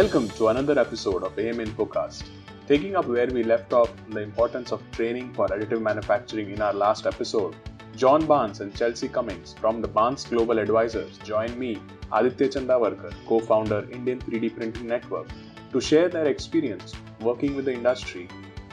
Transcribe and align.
Welcome 0.00 0.30
to 0.36 0.48
another 0.48 0.78
episode 0.78 1.24
of 1.24 1.38
AM 1.38 1.58
Infocast. 1.58 2.22
Taking 2.66 2.96
up 2.96 3.04
where 3.04 3.26
we 3.26 3.42
left 3.42 3.74
off 3.74 3.90
on 4.06 4.12
the 4.12 4.22
importance 4.22 4.72
of 4.72 4.80
training 4.92 5.34
for 5.34 5.46
additive 5.48 5.82
manufacturing 5.82 6.52
in 6.52 6.62
our 6.62 6.72
last 6.72 7.04
episode, 7.04 7.54
John 7.96 8.24
Barnes 8.24 8.62
and 8.62 8.74
Chelsea 8.74 9.08
Cummings 9.08 9.54
from 9.60 9.82
the 9.82 9.88
Barnes 9.88 10.24
Global 10.24 10.58
Advisors 10.58 11.18
join 11.18 11.58
me, 11.58 11.82
Aditya 12.12 12.48
Chandavarkar, 12.48 13.12
co-founder 13.26 13.90
Indian 13.90 14.18
3D 14.20 14.56
Printing 14.56 14.86
Network, 14.86 15.28
to 15.70 15.82
share 15.82 16.08
their 16.08 16.28
experience 16.28 16.94
working 17.20 17.54
with 17.54 17.66
the 17.66 17.74
industry, 17.74 18.26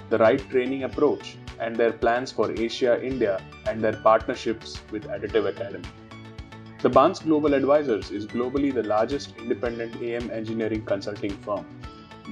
the 0.09 0.17
right 0.19 0.49
training 0.49 0.83
approach, 0.83 1.35
and 1.59 1.75
their 1.75 1.91
plans 1.91 2.31
for 2.31 2.57
Asia, 2.57 3.03
India, 3.05 3.41
and 3.65 3.83
their 3.83 3.97
partnerships 3.97 4.79
with 4.91 5.03
Additive 5.09 5.49
Academy. 5.49 5.89
The 6.79 6.89
Barnes 6.89 7.17
Global 7.17 7.55
Advisors 7.55 8.11
is 8.11 8.27
globally 8.27 8.71
the 8.71 8.83
largest 8.83 9.35
independent 9.39 9.99
AM 9.99 10.29
engineering 10.29 10.85
consulting 10.85 11.31
firm. 11.37 11.65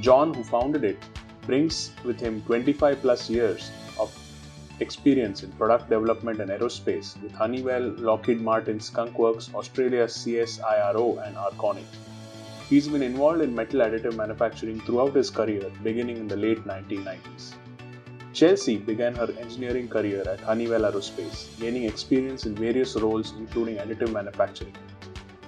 John, 0.02 0.36
who 0.36 0.44
founded 0.44 0.84
it, 0.84 1.00
brings 1.48 1.92
with 2.04 2.20
him 2.20 2.44
25 2.44 3.02
plus 3.02 3.28
years 3.28 3.72
of 3.98 4.16
experience 4.80 5.42
in 5.42 5.52
product 5.54 5.90
development 5.90 6.42
and 6.42 6.52
aerospace 6.52 7.20
with 7.24 7.32
Honeywell, 7.32 7.96
Lockheed 7.98 8.40
Martin, 8.40 8.78
Skunkworks, 8.78 9.52
Australia's 9.56 10.14
CSIRO, 10.14 11.26
and 11.26 11.36
Arconic. 11.38 11.88
He's 12.70 12.88
been 12.88 13.02
involved 13.02 13.42
in 13.42 13.56
metal 13.56 13.80
additive 13.80 14.16
manufacturing 14.16 14.80
throughout 14.82 15.16
his 15.16 15.32
career, 15.32 15.72
beginning 15.82 16.18
in 16.18 16.28
the 16.28 16.38
late 16.38 16.64
1990s. 16.66 17.56
Chelsea 18.36 18.76
began 18.76 19.16
her 19.16 19.32
engineering 19.40 19.88
career 19.88 20.22
at 20.28 20.42
Honeywell 20.42 20.82
Aerospace, 20.82 21.58
gaining 21.58 21.86
experience 21.86 22.46
in 22.46 22.54
various 22.54 22.98
roles 22.98 23.32
including 23.38 23.78
additive 23.78 24.12
manufacturing. 24.12 24.76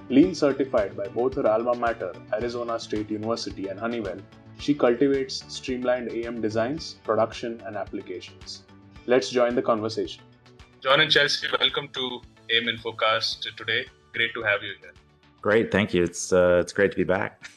Lean 0.08 0.34
certified 0.34 0.96
by 0.96 1.06
both 1.08 1.34
her 1.34 1.46
alma 1.46 1.74
mater, 1.74 2.14
Arizona 2.32 2.80
State 2.80 3.10
University, 3.10 3.68
and 3.68 3.78
Honeywell, 3.78 4.16
she 4.58 4.72
cultivates 4.72 5.44
streamlined 5.48 6.10
AM 6.12 6.40
designs, 6.40 6.96
production, 7.04 7.60
and 7.66 7.76
applications. 7.76 8.62
Let's 9.06 9.28
join 9.28 9.54
the 9.54 9.60
conversation. 9.60 10.24
John 10.80 11.02
and 11.02 11.10
Chelsea, 11.10 11.46
welcome 11.60 11.88
to 11.88 12.22
AM 12.50 12.74
Infocast 12.74 13.54
today. 13.54 13.84
Great 14.14 14.32
to 14.32 14.42
have 14.42 14.62
you 14.62 14.72
here. 14.80 14.94
Great, 15.42 15.70
thank 15.70 15.92
you. 15.92 16.02
It's 16.04 16.32
uh, 16.32 16.60
it's 16.62 16.72
great 16.72 16.92
to 16.92 16.96
be 16.96 17.04
back. 17.04 17.50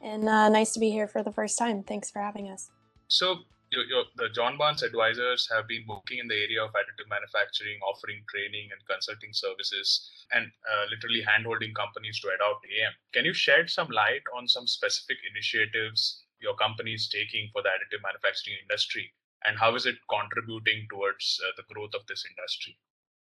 And 0.00 0.26
uh, 0.26 0.48
nice 0.48 0.72
to 0.72 0.80
be 0.80 0.90
here 0.90 1.06
for 1.06 1.22
the 1.22 1.32
first 1.32 1.58
time. 1.58 1.82
Thanks 1.82 2.10
for 2.10 2.20
having 2.22 2.48
us. 2.48 2.70
So, 3.08 3.40
your, 3.70 3.84
your, 3.84 4.04
the 4.16 4.28
John 4.34 4.56
Barnes 4.56 4.82
advisors 4.82 5.48
have 5.52 5.68
been 5.68 5.84
working 5.88 6.18
in 6.18 6.28
the 6.28 6.34
area 6.34 6.64
of 6.64 6.70
additive 6.72 7.08
manufacturing, 7.08 7.78
offering 7.84 8.24
training 8.28 8.68
and 8.72 8.80
consulting 8.88 9.32
services, 9.32 10.10
and 10.32 10.46
uh, 10.46 10.84
literally 10.90 11.20
handholding 11.20 11.74
companies 11.74 12.20
to 12.20 12.28
adopt 12.28 12.64
AM. 12.66 12.92
Can 13.12 13.24
you 13.24 13.34
shed 13.34 13.68
some 13.68 13.88
light 13.88 14.24
on 14.36 14.48
some 14.48 14.66
specific 14.66 15.18
initiatives 15.30 16.24
your 16.40 16.54
company 16.56 16.94
is 16.94 17.08
taking 17.08 17.50
for 17.52 17.62
the 17.62 17.68
additive 17.68 18.02
manufacturing 18.02 18.56
industry, 18.62 19.12
and 19.44 19.58
how 19.58 19.74
is 19.74 19.86
it 19.86 19.96
contributing 20.08 20.86
towards 20.90 21.40
uh, 21.44 21.50
the 21.56 21.74
growth 21.74 21.94
of 21.94 22.06
this 22.06 22.24
industry? 22.30 22.78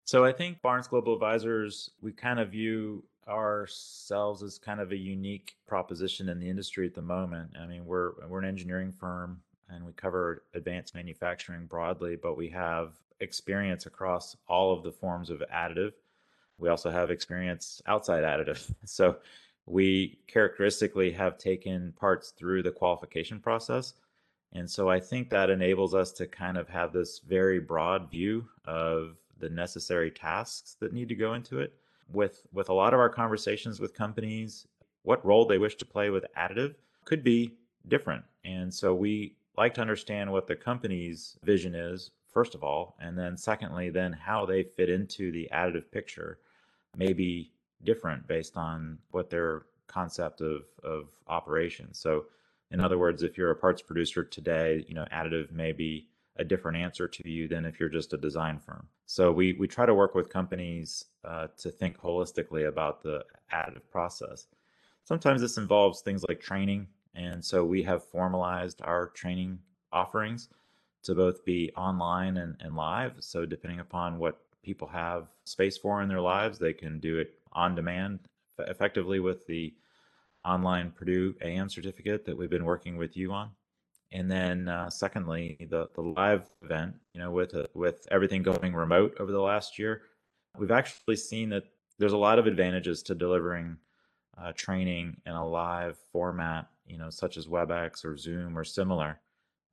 So 0.06 0.26
I 0.26 0.34
think 0.34 0.62
Barnes 0.62 0.88
Global 0.88 1.14
Advisors, 1.14 1.90
we 2.02 2.12
kind 2.12 2.40
of 2.40 2.50
view 2.50 3.04
ourselves 3.28 4.42
as 4.42 4.58
kind 4.58 4.82
of 4.82 4.92
a 4.92 4.98
unique 4.98 5.54
proposition 5.68 6.30
in 6.30 6.40
the 6.40 6.50
industry 6.50 6.88
at 6.88 6.96
the 6.96 7.02
moment. 7.02 7.52
I 7.60 7.68
mean, 7.68 7.86
we're 7.86 8.14
we're 8.28 8.40
an 8.40 8.46
engineering 8.46 8.92
firm 8.92 9.42
and 9.70 9.86
we 9.86 9.94
cover 9.94 10.44
advanced 10.54 10.96
manufacturing 10.96 11.66
broadly, 11.66 12.16
but 12.16 12.38
we 12.38 12.50
have 12.50 12.94
experience 13.20 13.86
across 13.86 14.36
all 14.48 14.74
of 14.74 14.84
the 14.84 14.92
forms 14.92 15.30
of 15.30 15.44
additive. 15.54 15.94
We 16.58 16.70
also 16.70 16.90
have 16.90 17.12
experience 17.12 17.82
outside 17.88 18.24
additive. 18.24 18.72
So 18.86 19.18
we 19.66 20.18
characteristically 20.28 21.12
have 21.12 21.38
taken 21.38 21.94
parts 21.94 22.32
through 22.32 22.64
the 22.64 22.72
qualification 22.72 23.40
process. 23.40 23.94
And 24.54 24.70
so 24.70 24.90
I 24.90 25.00
think 25.00 25.30
that 25.30 25.52
enables 25.52 25.94
us 25.94 26.12
to 26.14 26.26
kind 26.26 26.58
of 26.58 26.68
have 26.70 26.92
this 26.92 27.20
very 27.20 27.60
broad 27.60 28.10
view 28.10 28.48
of 28.66 29.18
the 29.40 29.50
necessary 29.50 30.10
tasks 30.10 30.76
that 30.80 30.92
need 30.92 31.08
to 31.10 31.16
go 31.16 31.36
into 31.36 31.60
it. 31.60 31.74
With 32.12 32.48
with 32.52 32.70
a 32.70 32.74
lot 32.74 32.96
of 32.96 33.00
our 33.00 33.10
conversations 33.10 33.80
with 33.80 33.94
companies, 33.94 34.66
what 35.04 35.24
role 35.24 35.46
they 35.46 35.60
wish 35.60 35.76
to 35.76 35.86
play 35.86 36.10
with 36.10 36.26
additive 36.36 36.74
could 37.06 37.24
be 37.24 37.54
different. 37.88 38.24
And 38.44 38.74
so 38.74 38.96
we 38.96 39.36
like 39.60 39.74
to 39.74 39.82
understand 39.82 40.32
what 40.32 40.48
the 40.48 40.56
company's 40.56 41.38
vision 41.44 41.76
is, 41.76 42.12
first 42.34 42.56
of 42.56 42.64
all, 42.64 42.96
and 43.02 43.18
then 43.18 43.36
secondly, 43.38 43.90
then 43.90 44.14
how 44.14 44.46
they 44.46 44.64
fit 44.64 44.90
into 44.90 45.32
the 45.32 45.50
additive 45.54 45.92
picture 45.92 46.40
may 46.96 47.12
be 47.12 47.52
different 47.84 48.26
based 48.26 48.56
on 48.56 48.98
what 49.12 49.30
their 49.30 49.64
concept 49.88 50.40
of, 50.42 50.64
of 50.84 51.10
operation. 51.28 51.94
So, 51.94 52.26
in 52.72 52.80
other 52.80 52.98
words, 52.98 53.22
if 53.22 53.38
you're 53.38 53.52
a 53.52 53.56
parts 53.56 53.82
producer 53.82 54.24
today, 54.24 54.86
you 54.88 54.96
know, 54.96 55.06
additive 55.12 55.52
may 55.52 55.74
be 55.74 56.08
a 56.38 56.44
different 56.44 56.78
answer 56.78 57.08
to 57.08 57.30
you 57.30 57.48
than 57.48 57.66
if 57.66 57.80
you're 57.80 57.90
just 57.90 58.14
a 58.14 58.18
design 58.18 58.60
firm. 58.60 58.88
So 59.08 59.32
we 59.32 59.54
we 59.54 59.68
try 59.68 59.86
to 59.86 59.94
work 59.94 60.16
with 60.16 60.30
companies 60.30 61.06
uh, 61.26 61.48
to 61.58 61.70
think 61.70 62.00
holistically 62.00 62.68
about 62.68 63.04
the 63.04 63.26
additive 63.52 63.90
process. 63.92 64.48
Sometimes 65.04 65.42
this 65.42 65.58
involves 65.58 66.02
things 66.02 66.24
like 66.30 66.40
training 66.40 66.88
and 67.16 67.44
so 67.44 67.66
we 67.66 67.84
have 67.84 68.04
formalized 68.04 68.82
our 68.84 69.08
training 69.08 69.60
offerings 69.92 70.50
to 71.04 71.16
both 71.16 71.46
be 71.46 71.72
online 71.76 72.38
and, 72.38 72.56
and 72.60 72.76
live. 72.76 73.14
So 73.20 73.46
depending 73.46 73.80
upon 73.80 74.20
what 74.20 74.40
people 74.64 74.88
have 74.88 75.28
space 75.46 75.78
for 75.78 76.02
in 76.02 76.10
their 76.10 76.22
lives, 76.22 76.60
they 76.60 76.74
can 76.74 77.00
do 77.00 77.18
it 77.18 77.40
on 77.54 77.76
demand 77.76 78.20
effectively 78.60 79.20
with 79.20 79.46
the 79.48 79.74
online 80.46 80.92
Purdue 80.92 81.36
AM 81.42 81.70
certificate 81.70 82.26
that 82.26 82.38
we've 82.38 82.50
been 82.50 82.66
working 82.66 82.98
with 82.98 83.16
you 83.16 83.32
on. 83.32 83.52
And 84.12 84.30
then, 84.30 84.68
uh, 84.68 84.90
secondly, 84.90 85.68
the, 85.70 85.88
the 85.94 86.02
live 86.02 86.50
event, 86.64 86.96
you 87.14 87.22
know, 87.22 87.32
with 87.32 87.54
uh, 87.54 87.68
with 87.76 88.08
everything 88.10 88.42
going 88.42 88.74
remote 88.74 89.16
over 89.20 89.32
the 89.32 89.42
last 89.42 89.78
year, 89.78 90.02
we've 90.58 90.72
actually 90.72 91.16
seen 91.16 91.50
that 91.50 91.64
there's 92.00 92.14
a 92.14 92.18
lot 92.18 92.40
of 92.40 92.48
advantages 92.48 93.04
to 93.04 93.14
delivering 93.14 93.78
uh, 94.42 94.52
training 94.56 95.18
in 95.26 95.34
a 95.34 95.46
live 95.46 95.98
format 96.12 96.68
you 96.90 96.98
know, 96.98 97.10
such 97.10 97.38
as 97.38 97.48
WebEx 97.48 98.04
or 98.04 98.18
Zoom 98.18 98.58
or 98.58 98.64
similar, 98.64 99.22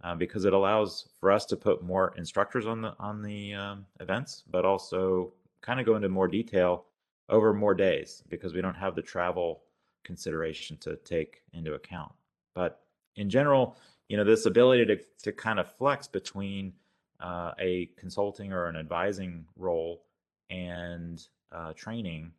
uh, 0.04 0.14
because 0.14 0.44
it 0.44 0.52
allows 0.52 1.08
for 1.18 1.32
us 1.32 1.46
to 1.46 1.56
put 1.56 1.82
more 1.82 2.14
instructors 2.16 2.66
on 2.66 2.82
the 2.82 2.94
on 3.00 3.22
the 3.22 3.54
um, 3.54 3.86
events, 4.00 4.44
but 4.50 4.64
also 4.64 5.32
kind 5.62 5.80
of 5.80 5.86
go 5.86 5.96
into 5.96 6.08
more 6.08 6.28
detail 6.28 6.84
over 7.28 7.52
more 7.52 7.74
days 7.74 8.22
because 8.28 8.52
we 8.52 8.60
don't 8.60 8.76
have 8.76 8.94
the 8.94 9.02
travel 9.02 9.62
consideration 10.04 10.76
to 10.76 10.96
take 10.96 11.42
into 11.54 11.74
account. 11.74 12.12
But 12.54 12.82
in 13.16 13.28
general, 13.28 13.76
you 14.08 14.16
know, 14.16 14.24
this 14.24 14.46
ability 14.46 14.84
to 14.84 14.98
to 15.22 15.32
kind 15.32 15.58
of 15.58 15.72
flex 15.72 16.06
between 16.06 16.74
uh, 17.18 17.52
a 17.58 17.86
consulting 17.96 18.52
or 18.52 18.66
an 18.66 18.76
advising 18.76 19.46
role 19.56 20.02
and 20.50 21.26
uh, 21.50 21.72
training, 21.72 22.30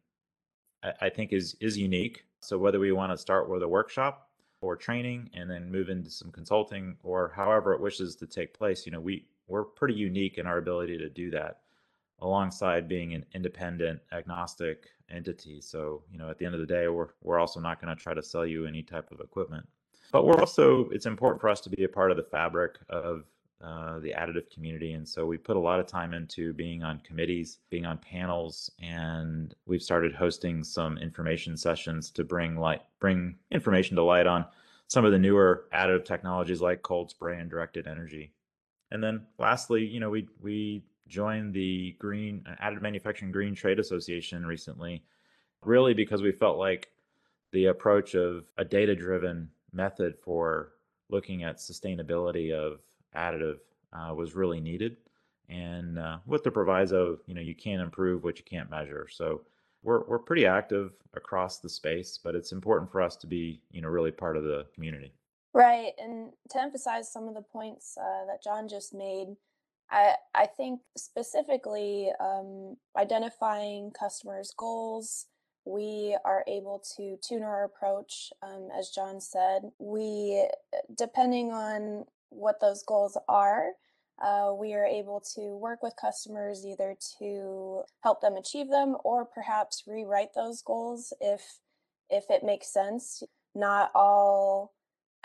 I, 1.01 1.09
think 1.09 1.33
is 1.33 1.55
is 1.59 1.77
unique. 1.77 2.25
So 2.39 2.57
whether 2.57 2.79
we 2.79 2.91
want 2.91 3.11
to 3.11 3.17
start 3.17 3.49
with 3.49 3.63
a 3.63 3.67
workshop 3.67 4.27
or 4.61 4.75
training 4.75 5.29
and 5.33 5.49
then 5.49 5.71
move 5.71 5.89
into 5.89 6.09
some 6.09 6.31
consulting 6.31 6.95
or 7.03 7.31
however 7.35 7.73
it 7.73 7.81
wishes 7.81 8.15
to 8.15 8.25
take 8.25 8.53
place 8.53 8.85
you 8.85 8.91
know 8.91 8.99
we 8.99 9.25
we're 9.47 9.63
pretty 9.63 9.93
unique 9.93 10.37
in 10.37 10.47
our 10.47 10.57
ability 10.57 10.97
to 10.97 11.09
do 11.09 11.29
that 11.29 11.59
alongside 12.21 12.87
being 12.87 13.13
an 13.13 13.23
independent 13.35 13.99
agnostic 14.11 14.87
entity 15.09 15.61
so 15.61 16.01
you 16.11 16.17
know 16.17 16.29
at 16.29 16.37
the 16.37 16.45
end 16.45 16.55
of 16.55 16.61
the 16.61 16.67
day 16.67 16.87
we're 16.87 17.09
we're 17.21 17.39
also 17.39 17.59
not 17.59 17.79
going 17.79 17.95
to 17.95 18.01
try 18.01 18.13
to 18.13 18.23
sell 18.23 18.45
you 18.45 18.65
any 18.65 18.81
type 18.81 19.11
of 19.11 19.19
equipment 19.19 19.65
but 20.11 20.25
we're 20.25 20.39
also 20.39 20.89
it's 20.89 21.05
important 21.05 21.39
for 21.39 21.49
us 21.49 21.61
to 21.61 21.69
be 21.69 21.83
a 21.83 21.89
part 21.89 22.11
of 22.11 22.17
the 22.17 22.23
fabric 22.23 22.77
of 22.89 23.25
uh, 23.63 23.99
the 23.99 24.11
additive 24.11 24.49
community. 24.53 24.93
And 24.93 25.07
so 25.07 25.25
we 25.25 25.37
put 25.37 25.57
a 25.57 25.59
lot 25.59 25.79
of 25.79 25.87
time 25.87 26.13
into 26.13 26.53
being 26.53 26.83
on 26.83 26.99
committees, 26.99 27.59
being 27.69 27.85
on 27.85 27.97
panels, 27.97 28.69
and 28.81 29.55
we've 29.65 29.81
started 29.81 30.13
hosting 30.13 30.63
some 30.63 30.97
information 30.99 31.57
sessions 31.57 32.11
to 32.11 32.23
bring 32.23 32.55
light, 32.55 32.81
bring 32.99 33.35
information 33.51 33.95
to 33.95 34.03
light 34.03 34.27
on 34.27 34.45
some 34.87 35.05
of 35.05 35.11
the 35.11 35.17
newer 35.19 35.65
additive 35.73 36.05
technologies 36.05 36.61
like 36.61 36.81
cold 36.81 37.09
spray 37.09 37.39
and 37.39 37.49
directed 37.49 37.87
energy. 37.87 38.31
And 38.91 39.03
then 39.03 39.25
lastly, 39.37 39.83
you 39.83 39.99
know, 39.99 40.09
we 40.09 40.27
we 40.39 40.83
joined 41.07 41.53
the 41.53 41.95
Green 41.99 42.45
Additive 42.61 42.81
Manufacturing 42.81 43.31
Green 43.31 43.55
Trade 43.55 43.79
Association 43.79 44.45
recently, 44.45 45.03
really 45.63 45.93
because 45.93 46.21
we 46.21 46.31
felt 46.31 46.57
like 46.57 46.91
the 47.51 47.65
approach 47.65 48.13
of 48.13 48.45
a 48.57 48.65
data-driven 48.65 49.49
method 49.73 50.15
for 50.19 50.73
looking 51.09 51.43
at 51.43 51.57
sustainability 51.57 52.51
of 52.53 52.79
additive 53.15 53.57
uh, 53.93 54.13
was 54.13 54.35
really 54.35 54.59
needed. 54.61 54.97
And 55.49 55.97
uh, 55.97 56.17
with 56.25 56.43
the 56.43 56.51
proviso, 56.51 57.19
you 57.25 57.33
know, 57.33 57.41
you 57.41 57.55
can't 57.55 57.81
improve 57.81 58.23
what 58.23 58.37
you 58.37 58.43
can't 58.43 58.69
measure. 58.69 59.07
So 59.09 59.41
we're 59.83 60.03
we're 60.05 60.19
pretty 60.19 60.45
active 60.45 60.91
across 61.13 61.59
the 61.59 61.69
space, 61.69 62.19
but 62.21 62.35
it's 62.35 62.51
important 62.51 62.91
for 62.91 63.01
us 63.01 63.15
to 63.17 63.27
be, 63.27 63.61
you 63.71 63.81
know, 63.81 63.87
really 63.87 64.11
part 64.11 64.35
of 64.37 64.43
the 64.43 64.65
community. 64.73 65.13
Right, 65.53 65.93
and 65.97 66.33
to 66.51 66.61
emphasize 66.61 67.11
some 67.11 67.27
of 67.27 67.33
the 67.33 67.41
points 67.41 67.97
uh, 67.97 68.25
that 68.25 68.43
John 68.43 68.67
just 68.67 68.93
made, 68.93 69.27
I 69.89 70.15
I 70.35 70.45
think 70.45 70.81
specifically 70.97 72.11
um, 72.19 72.75
identifying 72.97 73.91
customers' 73.91 74.53
goals, 74.57 75.27
we 75.65 76.17
are 76.25 76.43
able 76.47 76.83
to 76.97 77.17
tune 77.25 77.43
our 77.43 77.63
approach. 77.63 78.31
Um, 78.41 78.69
as 78.77 78.89
John 78.89 79.19
said, 79.21 79.71
we, 79.79 80.45
depending 80.95 81.51
on 81.51 82.05
what 82.29 82.59
those 82.59 82.83
goals 82.83 83.17
are, 83.27 83.71
uh, 84.19 84.51
we 84.57 84.73
are 84.73 84.85
able 84.85 85.19
to 85.35 85.55
work 85.57 85.83
with 85.83 85.93
customers 85.99 86.65
either 86.65 86.95
to 87.19 87.83
help 88.01 88.21
them 88.21 88.35
achieve 88.35 88.69
them 88.69 88.95
or 89.03 89.25
perhaps 89.25 89.83
rewrite 89.85 90.33
those 90.33 90.61
goals 90.61 91.13
if 91.21 91.59
if 92.09 92.25
it 92.29 92.43
makes 92.43 92.67
sense. 92.73 93.21
Not 93.53 93.91
all 93.93 94.73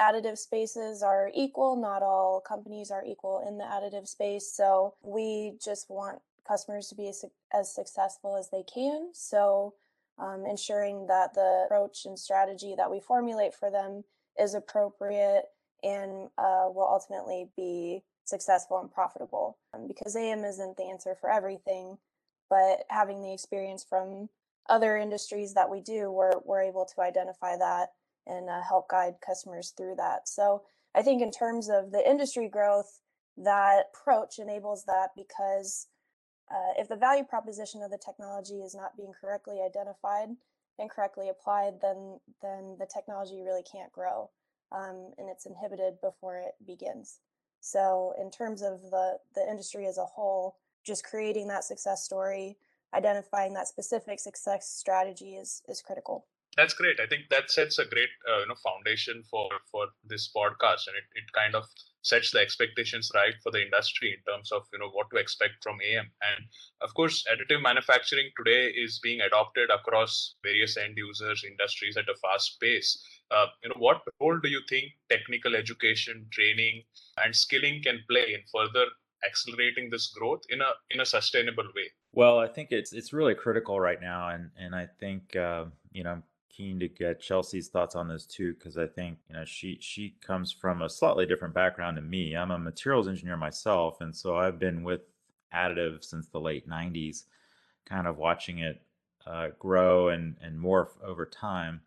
additive 0.00 0.36
spaces 0.36 1.02
are 1.02 1.30
equal, 1.34 1.76
not 1.76 2.02
all 2.02 2.40
companies 2.40 2.90
are 2.90 3.04
equal 3.04 3.44
in 3.46 3.56
the 3.56 3.64
additive 3.64 4.08
space. 4.08 4.52
So 4.52 4.94
we 5.02 5.54
just 5.62 5.88
want 5.88 6.20
customers 6.46 6.88
to 6.88 6.94
be 6.94 7.08
as, 7.52 7.74
successful 7.74 8.36
as 8.36 8.50
they 8.50 8.64
can. 8.64 9.10
So 9.12 9.74
um, 10.18 10.44
ensuring 10.44 11.06
that 11.06 11.34
the 11.34 11.64
approach 11.66 12.04
and 12.04 12.18
strategy 12.18 12.74
that 12.76 12.90
we 12.90 13.00
formulate 13.00 13.54
for 13.54 13.70
them 13.70 14.04
is 14.38 14.54
appropriate 14.54 15.44
and 15.82 16.28
uh, 16.38 16.68
will 16.68 16.88
ultimately 16.88 17.48
be 17.56 18.02
successful 18.24 18.78
and 18.78 18.92
profitable. 18.92 19.58
Um, 19.74 19.86
because 19.88 20.16
AM 20.16 20.44
isn't 20.44 20.76
the 20.76 20.84
answer 20.84 21.14
for 21.20 21.30
everything, 21.30 21.98
but 22.48 22.84
having 22.88 23.22
the 23.22 23.32
experience 23.32 23.84
from 23.88 24.28
other 24.68 24.96
industries 24.96 25.54
that 25.54 25.70
we 25.70 25.80
do, 25.80 26.10
we're, 26.10 26.38
we're 26.44 26.62
able 26.62 26.86
to 26.94 27.02
identify 27.02 27.56
that 27.56 27.88
and 28.26 28.48
uh, 28.48 28.60
help 28.62 28.88
guide 28.88 29.14
customers 29.24 29.72
through 29.76 29.96
that. 29.96 30.28
So 30.28 30.62
I 30.94 31.02
think 31.02 31.22
in 31.22 31.30
terms 31.30 31.68
of 31.68 31.90
the 31.90 32.08
industry 32.08 32.48
growth, 32.48 33.00
that 33.36 33.86
approach 33.92 34.38
enables 34.38 34.84
that 34.84 35.10
because 35.16 35.88
uh, 36.50 36.74
if 36.78 36.88
the 36.88 36.96
value 36.96 37.24
proposition 37.24 37.82
of 37.82 37.90
the 37.90 37.98
technology 37.98 38.56
is 38.56 38.74
not 38.74 38.96
being 38.96 39.12
correctly 39.18 39.60
identified 39.64 40.28
and 40.78 40.90
correctly 40.90 41.28
applied, 41.28 41.80
then 41.80 42.20
then 42.42 42.76
the 42.78 42.86
technology 42.92 43.40
really 43.42 43.62
can't 43.62 43.92
grow, 43.92 44.30
um, 44.74 45.12
and 45.18 45.28
it's 45.28 45.46
inhibited 45.46 46.00
before 46.00 46.36
it 46.36 46.54
begins. 46.66 47.20
So, 47.60 48.14
in 48.20 48.30
terms 48.30 48.62
of 48.62 48.82
the 48.90 49.18
the 49.34 49.48
industry 49.48 49.86
as 49.86 49.98
a 49.98 50.04
whole, 50.04 50.56
just 50.84 51.04
creating 51.04 51.48
that 51.48 51.64
success 51.64 52.04
story, 52.04 52.56
identifying 52.94 53.54
that 53.54 53.68
specific 53.68 54.18
success 54.20 54.68
strategy 54.68 55.36
is 55.36 55.62
is 55.68 55.80
critical. 55.80 56.26
That's 56.56 56.74
great. 56.74 57.00
I 57.00 57.06
think 57.06 57.30
that 57.30 57.50
sets 57.50 57.78
a 57.78 57.86
great 57.86 58.10
uh, 58.28 58.40
you 58.40 58.48
know 58.48 58.56
foundation 58.62 59.22
for 59.30 59.48
for 59.70 59.86
this 60.04 60.30
podcast, 60.34 60.86
and 60.86 60.96
it, 60.96 61.04
it 61.14 61.32
kind 61.32 61.54
of 61.54 61.64
sets 62.02 62.30
the 62.30 62.40
expectations 62.40 63.10
right 63.14 63.34
for 63.42 63.50
the 63.52 63.62
industry 63.62 64.12
in 64.12 64.20
terms 64.30 64.52
of 64.52 64.66
you 64.72 64.78
know 64.78 64.90
what 64.90 65.08
to 65.10 65.16
expect 65.16 65.62
from 65.62 65.78
AM. 65.80 66.10
And 66.20 66.44
of 66.82 66.92
course, 66.94 67.24
additive 67.32 67.62
manufacturing 67.62 68.30
today 68.36 68.66
is 68.66 68.98
being 68.98 69.20
adopted 69.22 69.70
across 69.70 70.34
various 70.42 70.76
end 70.76 70.94
users 70.96 71.44
industries 71.44 71.96
at 71.96 72.08
a 72.08 72.16
fast 72.16 72.60
pace. 72.60 73.02
Uh, 73.32 73.46
you 73.62 73.68
know, 73.70 73.76
what 73.78 74.02
role 74.20 74.38
do 74.38 74.48
you 74.48 74.60
think 74.68 74.92
technical 75.10 75.56
education, 75.56 76.26
training, 76.30 76.82
and 77.24 77.34
skilling 77.34 77.82
can 77.82 78.00
play 78.08 78.34
in 78.34 78.40
further 78.52 78.86
accelerating 79.26 79.88
this 79.90 80.08
growth 80.08 80.42
in 80.50 80.60
a 80.60 80.70
in 80.90 81.00
a 81.00 81.06
sustainable 81.06 81.68
way? 81.74 81.88
Well, 82.12 82.38
I 82.38 82.48
think 82.48 82.72
it's 82.72 82.92
it's 82.92 83.12
really 83.12 83.34
critical 83.34 83.80
right 83.80 84.00
now, 84.00 84.28
and 84.28 84.50
and 84.56 84.74
I 84.74 84.88
think 85.00 85.34
uh, 85.36 85.66
you 85.92 86.04
know 86.04 86.10
I'm 86.10 86.22
keen 86.50 86.78
to 86.80 86.88
get 86.88 87.20
Chelsea's 87.20 87.68
thoughts 87.68 87.94
on 87.94 88.08
this 88.08 88.26
too, 88.26 88.54
because 88.54 88.76
I 88.76 88.86
think 88.86 89.18
you 89.28 89.34
know 89.34 89.44
she 89.44 89.78
she 89.80 90.16
comes 90.20 90.52
from 90.52 90.82
a 90.82 90.90
slightly 90.90 91.26
different 91.26 91.54
background 91.54 91.96
than 91.96 92.08
me. 92.08 92.36
I'm 92.36 92.50
a 92.50 92.58
materials 92.58 93.08
engineer 93.08 93.36
myself, 93.36 94.00
and 94.00 94.14
so 94.14 94.36
I've 94.36 94.58
been 94.58 94.82
with 94.82 95.02
additive 95.54 96.04
since 96.04 96.26
the 96.28 96.40
late 96.40 96.68
'90s, 96.68 97.24
kind 97.86 98.06
of 98.06 98.18
watching 98.18 98.58
it 98.58 98.82
uh, 99.26 99.48
grow 99.58 100.08
and 100.08 100.36
and 100.42 100.58
morph 100.58 100.90
over 101.02 101.24
time. 101.24 101.80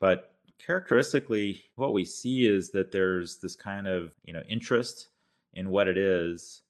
But 0.00 0.31
characteristically, 0.64 1.64
what 1.76 1.92
we 1.92 2.04
see 2.04 2.46
is 2.46 2.70
that 2.70 2.92
there's 2.92 3.38
this 3.38 3.56
kind 3.56 3.86
of 3.86 4.14
you 4.24 4.32
know 4.32 4.42
interest 4.48 5.08
in 5.54 5.70
what 5.70 5.88
it 5.88 5.98
is. 5.98 6.62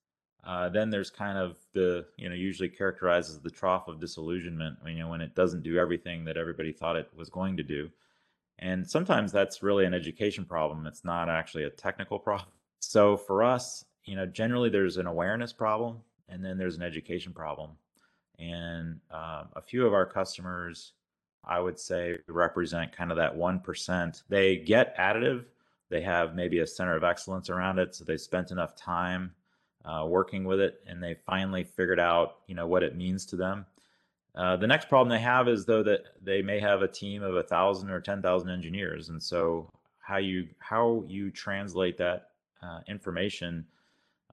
Uh, 0.44 0.69
then 0.69 0.91
there's 0.91 1.11
kind 1.11 1.39
of 1.39 1.56
the 1.73 2.05
you 2.17 2.29
know 2.29 2.35
usually 2.35 2.69
characterizes 2.69 3.41
the 3.41 3.50
trough 3.50 3.89
of 3.89 4.00
disillusionment. 4.00 4.77
You 4.87 4.99
know 5.00 5.09
when 5.09 5.21
it 5.21 5.35
doesn't 5.35 5.62
do 5.62 5.79
everything 5.79 6.25
that 6.25 6.37
everybody 6.37 6.73
thought 6.73 6.97
it 6.97 7.11
was 7.17 7.31
going 7.31 7.56
to 7.56 7.62
do, 7.62 7.91
and 8.59 8.89
sometimes 8.89 9.33
that's 9.33 9.62
really 9.62 9.85
an 9.85 9.94
education 9.94 10.44
problem. 10.44 10.87
It's 10.87 11.05
not 11.05 11.29
actually 11.29 11.65
a 11.65 11.71
technical 11.71 12.19
problem. 12.29 12.49
So 12.81 13.17
for 13.17 13.44
us, 13.44 13.85
you 14.05 14.17
know, 14.17 14.27
generally 14.27 14.69
there's 14.69 14.97
an 14.97 15.06
awareness 15.06 15.53
problem, 15.53 15.99
and 16.29 16.44
then 16.44 16.59
there's 16.59 16.77
an 16.77 16.83
education 16.83 17.33
problem. 17.33 17.71
And 18.39 18.99
um, 19.12 19.49
a 19.55 19.62
few 19.65 19.87
of 19.87 19.93
our 19.93 20.06
customers 20.06 20.94
I 21.44 21.61
would 21.61 21.79
say 21.79 22.19
represent 22.29 22.97
kind 22.97 23.11
of 23.11 23.17
that 23.17 23.37
1%. 23.37 24.23
They 24.29 24.56
get 24.56 24.97
additive, 24.97 25.44
they 25.93 26.00
have 26.00 26.35
maybe 26.35 26.61
a 26.61 26.67
center 26.67 26.97
of 26.97 27.05
excellence 27.05 27.50
around 27.50 27.79
it. 27.79 27.94
So 27.94 28.05
they 28.05 28.17
spent 28.17 28.50
enough 28.50 28.75
time 28.77 29.35
uh, 29.85 30.06
working 30.09 30.44
with 30.44 30.59
it 30.59 30.83
and 30.87 31.03
they 31.03 31.17
finally 31.27 31.65
figured 31.65 32.00
out, 32.00 32.37
you 32.47 32.55
know, 32.55 32.67
what 32.67 32.83
it 32.83 32.97
means 32.97 33.27
to 33.27 33.37
them. 33.37 33.67
Uh, 34.35 34.56
the 34.56 34.67
next 34.67 34.89
problem 34.89 35.11
they 35.11 35.23
have 35.23 35.49
is 35.49 35.67
though 35.67 35.83
that 35.83 36.05
they 36.23 36.41
may 36.41 36.59
have 36.59 36.81
a 36.81 36.89
team 36.89 37.23
of 37.23 37.37
a 37.37 37.43
thousand 37.43 37.91
or 37.91 38.00
10,000 38.00 38.49
engineers. 38.49 39.11
And 39.11 39.23
so 39.23 39.69
how 39.99 40.17
you, 40.17 40.49
how 40.61 41.05
you 41.09 41.31
translate 41.31 41.99
that 41.99 42.31
uh, 42.62 42.81
information 42.89 43.67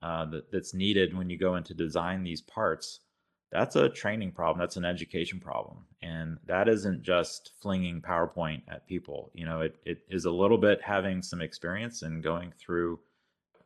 uh, 0.01 0.25
that, 0.25 0.49
that's 0.51 0.73
needed 0.73 1.17
when 1.17 1.29
you 1.29 1.37
go 1.37 1.55
into 1.55 1.73
design 1.73 2.23
these 2.23 2.41
parts 2.41 3.01
that's 3.51 3.75
a 3.75 3.89
training 3.89 4.31
problem 4.31 4.59
that's 4.59 4.77
an 4.77 4.85
education 4.85 5.39
problem 5.39 5.77
and 6.01 6.37
that 6.45 6.69
isn't 6.69 7.01
just 7.01 7.51
flinging 7.61 8.01
powerpoint 8.01 8.61
at 8.67 8.87
people 8.87 9.31
you 9.33 9.45
know 9.45 9.61
it, 9.61 9.75
it 9.85 10.01
is 10.09 10.25
a 10.25 10.31
little 10.31 10.57
bit 10.57 10.81
having 10.81 11.21
some 11.21 11.41
experience 11.41 12.01
and 12.03 12.23
going 12.23 12.51
through 12.57 12.99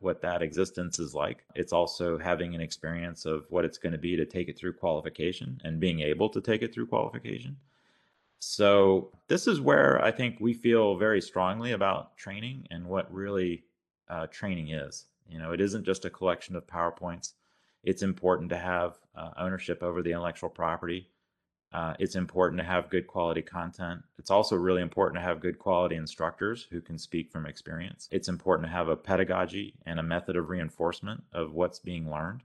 what 0.04 0.20
that 0.20 0.42
existence 0.42 0.98
is 0.98 1.14
like. 1.14 1.44
It's 1.54 1.72
also 1.72 2.18
having 2.18 2.54
an 2.54 2.60
experience 2.60 3.24
of 3.24 3.46
what 3.48 3.64
it's 3.64 3.78
going 3.78 3.92
to 3.92 3.98
be 3.98 4.14
to 4.16 4.26
take 4.26 4.48
it 4.48 4.58
through 4.58 4.74
qualification 4.74 5.60
and 5.64 5.80
being 5.80 6.00
able 6.00 6.28
to 6.28 6.42
take 6.42 6.62
it 6.62 6.72
through 6.74 6.88
qualification. 6.88 7.56
So 8.38 9.10
this 9.28 9.46
is 9.46 9.58
where 9.58 10.04
i 10.04 10.10
think 10.10 10.36
we 10.38 10.52
feel 10.52 10.96
very 10.96 11.22
strongly 11.22 11.72
about 11.72 12.16
training 12.18 12.66
and 12.70 12.86
what 12.86 13.12
really 13.12 13.64
uh, 14.10 14.26
training 14.26 14.68
is. 14.68 15.06
You 15.26 15.38
know 15.38 15.52
it 15.52 15.60
isn't 15.62 15.84
just 15.84 16.04
a 16.04 16.10
collection 16.10 16.54
of 16.54 16.66
powerpoints 16.66 17.32
it's 17.84 18.02
important 18.02 18.50
to 18.50 18.56
have 18.56 18.98
uh, 19.14 19.30
ownership 19.36 19.82
over 19.82 20.02
the 20.02 20.10
intellectual 20.10 20.50
property. 20.50 21.08
Uh, 21.72 21.94
it's 21.98 22.14
important 22.14 22.60
to 22.60 22.66
have 22.66 22.88
good 22.88 23.06
quality 23.06 23.42
content. 23.42 24.00
It's 24.18 24.30
also 24.30 24.54
really 24.54 24.82
important 24.82 25.20
to 25.20 25.26
have 25.26 25.40
good 25.40 25.58
quality 25.58 25.96
instructors 25.96 26.68
who 26.70 26.80
can 26.80 26.98
speak 26.98 27.32
from 27.32 27.46
experience. 27.46 28.08
It's 28.12 28.28
important 28.28 28.68
to 28.68 28.72
have 28.72 28.88
a 28.88 28.96
pedagogy 28.96 29.74
and 29.84 29.98
a 29.98 30.02
method 30.02 30.36
of 30.36 30.50
reinforcement 30.50 31.24
of 31.32 31.52
what's 31.52 31.80
being 31.80 32.10
learned. 32.10 32.42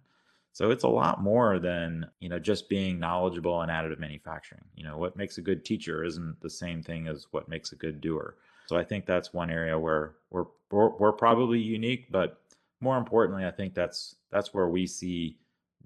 So 0.51 0.71
it's 0.71 0.83
a 0.83 0.89
lot 0.89 1.21
more 1.21 1.59
than, 1.59 2.07
you 2.19 2.27
know, 2.27 2.39
just 2.39 2.69
being 2.69 2.99
knowledgeable 2.99 3.61
in 3.61 3.69
additive 3.69 3.99
manufacturing. 3.99 4.63
You 4.75 4.83
know, 4.83 4.97
what 4.97 5.15
makes 5.15 5.37
a 5.37 5.41
good 5.41 5.63
teacher 5.63 6.03
isn't 6.03 6.41
the 6.41 6.49
same 6.49 6.81
thing 6.81 7.07
as 7.07 7.27
what 7.31 7.47
makes 7.47 7.71
a 7.71 7.75
good 7.75 8.01
doer. 8.01 8.35
So 8.65 8.75
I 8.75 8.83
think 8.83 9.05
that's 9.05 9.31
one 9.31 9.51
area 9.51 9.77
where 9.77 10.15
we're 10.31 10.45
we're, 10.71 10.89
we're 10.97 11.11
probably 11.11 11.59
unique, 11.59 12.11
but 12.11 12.41
more 12.81 12.97
importantly, 12.97 13.45
I 13.45 13.51
think 13.51 13.73
that's 13.73 14.15
that's 14.31 14.53
where 14.53 14.67
we 14.67 14.85
see 14.87 15.37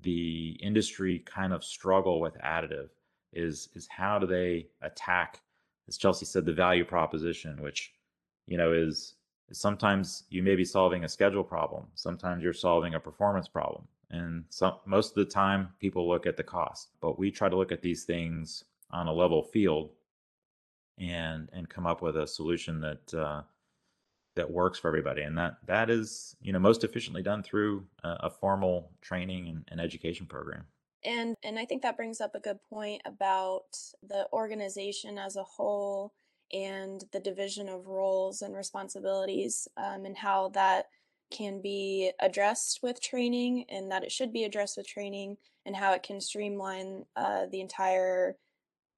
the 0.02 0.58
industry 0.62 1.20
kind 1.20 1.54
of 1.54 1.64
struggle 1.64 2.20
with 2.20 2.38
additive 2.40 2.90
is 3.32 3.70
is 3.74 3.88
how 3.88 4.20
do 4.20 4.28
they 4.28 4.68
attack, 4.82 5.42
as 5.88 5.98
Chelsea 5.98 6.26
said, 6.26 6.46
the 6.46 6.54
value 6.54 6.86
proposition, 6.86 7.62
which 7.62 7.94
you 8.48 8.58
know 8.58 8.74
is, 8.74 9.16
sometimes 9.52 10.24
you 10.30 10.44
may 10.44 10.56
be 10.56 10.66
solving 10.66 11.04
a 11.04 11.10
schedule 11.10 11.44
problem, 11.44 11.86
sometimes 11.96 12.44
you're 12.44 12.54
solving 12.54 12.94
a 12.94 13.00
performance 13.00 13.48
problem, 13.48 13.88
and 14.12 14.44
some 14.50 14.76
most 14.86 15.10
of 15.10 15.16
the 15.16 15.32
time 15.32 15.70
people 15.80 16.08
look 16.08 16.26
at 16.28 16.38
the 16.38 16.44
cost, 16.44 16.90
but 17.02 17.18
we 17.18 17.32
try 17.32 17.50
to 17.50 17.58
look 17.58 17.72
at 17.72 17.82
these 17.82 18.04
things 18.04 18.64
on 18.92 19.08
a 19.08 19.14
level 19.14 19.44
field 19.44 19.90
and 21.00 21.50
and 21.54 21.70
come 21.70 21.88
up 21.88 22.02
with 22.02 22.18
a 22.18 22.28
solution 22.28 22.80
that 22.82 23.14
uh, 23.14 23.42
that 24.36 24.50
works 24.50 24.80
for 24.80 24.88
everybody 24.88 25.22
and 25.22 25.38
that 25.38 25.58
that 25.68 25.90
is 25.90 26.36
you 26.42 26.52
know 26.52 26.60
most 26.60 26.84
efficiently 26.84 27.22
done 27.22 27.44
through 27.44 27.86
a, 28.04 28.10
a 28.22 28.30
formal 28.30 28.92
training 29.02 29.48
and, 29.48 29.66
and, 29.70 29.80
education 29.80 30.26
program. 30.26 30.66
And 31.04 31.36
and 31.44 31.60
i 31.60 31.66
think 31.66 31.82
that 31.82 31.98
brings 31.98 32.22
up 32.22 32.36
a 32.36 32.40
good 32.40 32.60
point 32.70 33.02
about 33.06 33.66
the 34.08 34.28
organization 34.32 35.18
as 35.18 35.36
a 35.36 35.44
whole 35.44 36.14
and 36.52 37.04
the 37.12 37.20
division 37.20 37.68
of 37.68 37.88
roles 37.88 38.42
and 38.42 38.56
responsibilities 38.56 39.68
um, 39.78 40.06
and 40.06 40.18
how 40.18 40.50
that 40.50 40.86
can 41.32 41.62
be 41.62 42.12
addressed 42.22 42.82
with 42.84 43.02
training 43.02 43.66
and 43.70 43.92
that 43.92 44.04
it 44.04 44.12
should 44.12 44.32
be 44.32 44.44
addressed 44.44 44.78
with 44.78 44.88
training 44.88 45.36
and 45.66 45.76
how 45.76 45.94
it 45.94 46.04
can 46.04 46.22
streamline 46.22 47.04
uh, 47.16 47.46
the 47.52 47.60
entire 47.60 48.36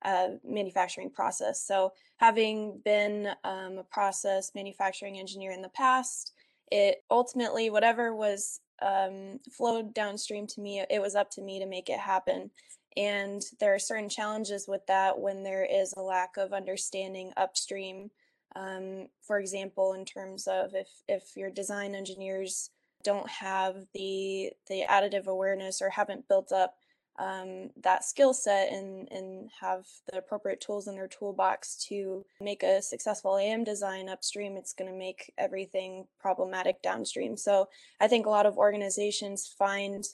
uh, 0.06 0.30
manufacturing 0.48 1.10
process. 1.10 1.62
So, 1.66 1.92
having 2.18 2.80
been 2.86 3.30
um, 3.44 3.80
a 3.80 3.84
process 3.84 4.52
manufacturing 4.56 5.20
engineer 5.20 5.52
in 5.52 5.62
the 5.62 5.70
past, 5.70 6.34
it 6.72 7.04
ultimately, 7.10 7.70
whatever 7.70 8.16
was 8.16 8.62
um, 8.82 9.40
flowed 9.52 9.94
downstream 9.94 10.48
to 10.48 10.62
me, 10.62 10.84
it 10.90 11.02
was 11.02 11.16
up 11.16 11.32
to 11.32 11.42
me 11.42 11.60
to 11.60 11.66
make 11.66 11.90
it 11.90 12.00
happen. 12.00 12.52
And 12.96 13.42
there 13.60 13.74
are 13.74 13.80
certain 13.80 14.08
challenges 14.08 14.68
with 14.68 14.86
that 14.88 15.20
when 15.20 15.44
there 15.44 15.66
is 15.66 15.94
a 15.98 16.02
lack 16.02 16.38
of 16.38 16.54
understanding 16.54 17.34
upstream. 17.36 18.12
Um, 18.56 19.08
for 19.22 19.40
example, 19.40 19.94
in 19.94 20.06
terms 20.06 20.48
of 20.48 20.76
if 20.76 20.88
if 21.10 21.36
your 21.36 21.50
design 21.50 21.94
engineers 21.94 22.70
don't 23.04 23.30
have 23.30 23.86
the 23.94 24.52
the 24.70 24.84
additive 24.90 25.28
awareness 25.28 25.82
or 25.82 25.90
haven't 25.90 26.28
built 26.30 26.52
up 26.52 26.76
um, 27.18 27.70
that 27.82 28.04
skill 28.04 28.34
set 28.34 28.72
and 28.72 29.08
and 29.12 29.50
have 29.62 29.86
the 30.12 30.18
appropriate 30.18 30.60
tools 30.60 30.88
in 30.88 30.96
their 30.96 31.08
toolbox 31.08 31.76
to 31.88 32.26
make 32.42 32.62
a 32.64 32.82
successful 32.82 33.38
AM 33.38 33.64
design 33.64 34.10
upstream, 34.10 34.58
it's 34.58 34.74
going 34.74 34.92
to 34.92 34.98
make 34.98 35.32
everything 35.38 36.08
problematic 36.20 36.82
downstream. 36.82 37.38
So 37.38 37.70
I 38.02 38.08
think 38.08 38.26
a 38.26 38.30
lot 38.30 38.46
of 38.46 38.58
organizations 38.58 39.48
find 39.48 40.06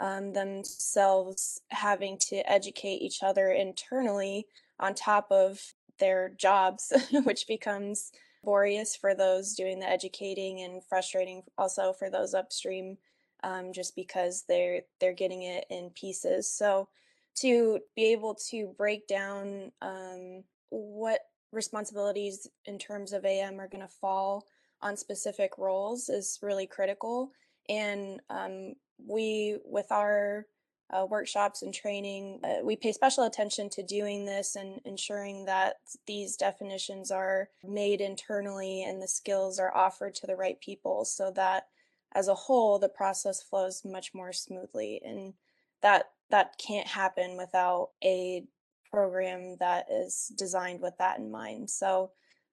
um, 0.00 0.32
themselves 0.32 1.60
having 1.68 2.18
to 2.28 2.50
educate 2.50 3.02
each 3.02 3.22
other 3.22 3.52
internally 3.52 4.46
on 4.80 4.94
top 4.94 5.30
of 5.30 5.74
their 6.00 6.30
jobs, 6.30 6.92
which 7.24 7.46
becomes 7.46 8.10
laborious 8.42 8.96
for 8.96 9.14
those 9.14 9.54
doing 9.54 9.78
the 9.78 9.88
educating 9.88 10.60
and 10.60 10.82
frustrating 10.84 11.42
also 11.56 11.92
for 11.92 12.10
those 12.10 12.34
upstream 12.34 12.98
um, 13.42 13.72
just 13.72 13.96
because 13.96 14.44
they're 14.48 14.82
they're 15.00 15.12
getting 15.12 15.42
it 15.42 15.64
in 15.70 15.90
pieces 15.90 16.50
so 16.50 16.88
to 17.34 17.80
be 17.96 18.12
able 18.12 18.34
to 18.34 18.74
break 18.76 19.06
down 19.06 19.72
um, 19.80 20.44
what 20.70 21.20
responsibilities 21.52 22.48
in 22.66 22.78
terms 22.78 23.12
of 23.12 23.24
am 23.24 23.60
are 23.60 23.68
going 23.68 23.82
to 23.82 23.88
fall 23.88 24.46
on 24.80 24.96
specific 24.96 25.52
roles 25.58 26.08
is 26.08 26.38
really 26.42 26.66
critical 26.66 27.30
and 27.68 28.20
um, 28.30 28.74
we 29.06 29.58
with 29.64 29.90
our 29.90 30.46
uh, 30.92 31.06
workshops 31.06 31.62
and 31.62 31.72
training. 31.72 32.38
Uh, 32.44 32.64
we 32.64 32.76
pay 32.76 32.92
special 32.92 33.24
attention 33.24 33.70
to 33.70 33.82
doing 33.82 34.26
this 34.26 34.56
and 34.56 34.80
ensuring 34.84 35.46
that 35.46 35.76
these 36.06 36.36
definitions 36.36 37.10
are 37.10 37.48
made 37.64 38.00
internally 38.00 38.84
and 38.84 39.00
the 39.00 39.08
skills 39.08 39.58
are 39.58 39.74
offered 39.74 40.14
to 40.14 40.26
the 40.26 40.36
right 40.36 40.60
people 40.60 41.04
so 41.04 41.30
that 41.30 41.68
as 42.14 42.28
a 42.28 42.34
whole 42.34 42.78
the 42.78 42.88
process 42.88 43.42
flows 43.42 43.82
much 43.84 44.12
more 44.14 44.32
smoothly 44.32 45.00
and 45.04 45.34
that 45.82 46.10
that 46.30 46.56
can't 46.58 46.86
happen 46.86 47.36
without 47.36 47.90
a 48.04 48.44
program 48.90 49.56
that 49.58 49.86
is 49.90 50.32
designed 50.36 50.80
with 50.80 50.96
that 50.98 51.18
in 51.18 51.30
mind. 51.30 51.68
So 51.68 52.10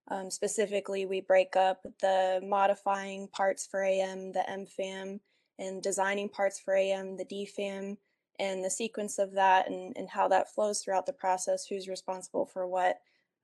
um, 0.10 0.32
specifically 0.32 1.06
we 1.06 1.22
break 1.22 1.56
up 1.56 1.82
the 2.02 2.42
modifying 2.44 3.28
parts 3.28 3.68
for 3.68 3.84
am 3.84 4.32
the 4.32 4.44
mfam 4.50 5.20
and 5.60 5.84
designing 5.84 6.30
parts 6.30 6.60
for 6.60 6.76
am 6.76 7.18
the 7.18 7.26
dfam 7.26 7.98
and 8.40 8.64
the 8.64 8.70
sequence 8.70 9.20
of 9.20 9.34
that 9.34 9.70
and, 9.70 9.96
and 9.98 10.10
how 10.10 10.28
that 10.30 10.54
flows 10.54 10.80
throughout 10.80 11.06
the 11.06 11.14
process, 11.14 11.66
who's 11.66 11.90
responsible 11.90 12.46
for 12.46 12.66
what, 12.66 13.00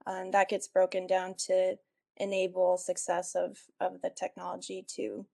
um, 0.08 0.32
that 0.32 0.50
gets 0.50 0.68
broken 0.68 1.06
down 1.06 1.36
to 1.38 1.76
enable 2.18 2.78
success 2.78 3.36
of, 3.36 3.58
of 3.82 4.02
the 4.02 4.10
technology 4.10 4.86
to 4.88 5.26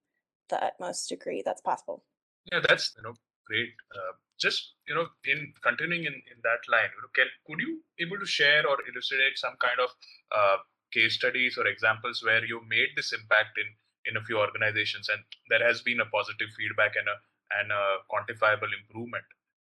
the 0.52 0.62
utmost 0.68 1.08
degree 1.08 1.42
that's 1.44 1.64
possible. 1.70 2.04
Yeah, 2.50 2.60
that's 2.68 2.94
you 2.96 3.02
know 3.02 3.14
great. 3.48 3.72
Uh, 3.96 4.12
just 4.38 4.74
you 4.88 4.94
know, 4.94 5.06
in 5.24 5.52
continuing 5.62 6.04
in, 6.10 6.14
in 6.32 6.38
that 6.48 6.62
line, 6.74 6.90
you 6.94 7.02
know, 7.02 7.12
can 7.18 7.28
could 7.46 7.60
you 7.64 7.80
able 8.04 8.18
to 8.18 8.28
share 8.38 8.62
or 8.66 8.76
illustrate 8.90 9.36
some 9.36 9.56
kind 9.66 9.80
of 9.86 9.90
uh, 10.38 10.58
case 10.92 11.14
studies 11.14 11.56
or 11.58 11.66
examples 11.66 12.22
where 12.24 12.44
you 12.44 12.60
made 12.68 12.90
this 12.96 13.12
impact 13.12 13.56
in 13.62 13.68
in 14.10 14.16
a 14.20 14.24
few 14.26 14.38
organizations 14.38 15.08
and 15.08 15.22
there 15.48 15.64
has 15.66 15.80
been 15.80 16.00
a 16.00 16.08
positive 16.16 16.50
feedback 16.58 16.98
and 17.00 17.08
a 17.14 17.16
and 17.60 17.70
a 17.70 17.84
quantifiable 18.10 18.72
improvement 18.80 19.24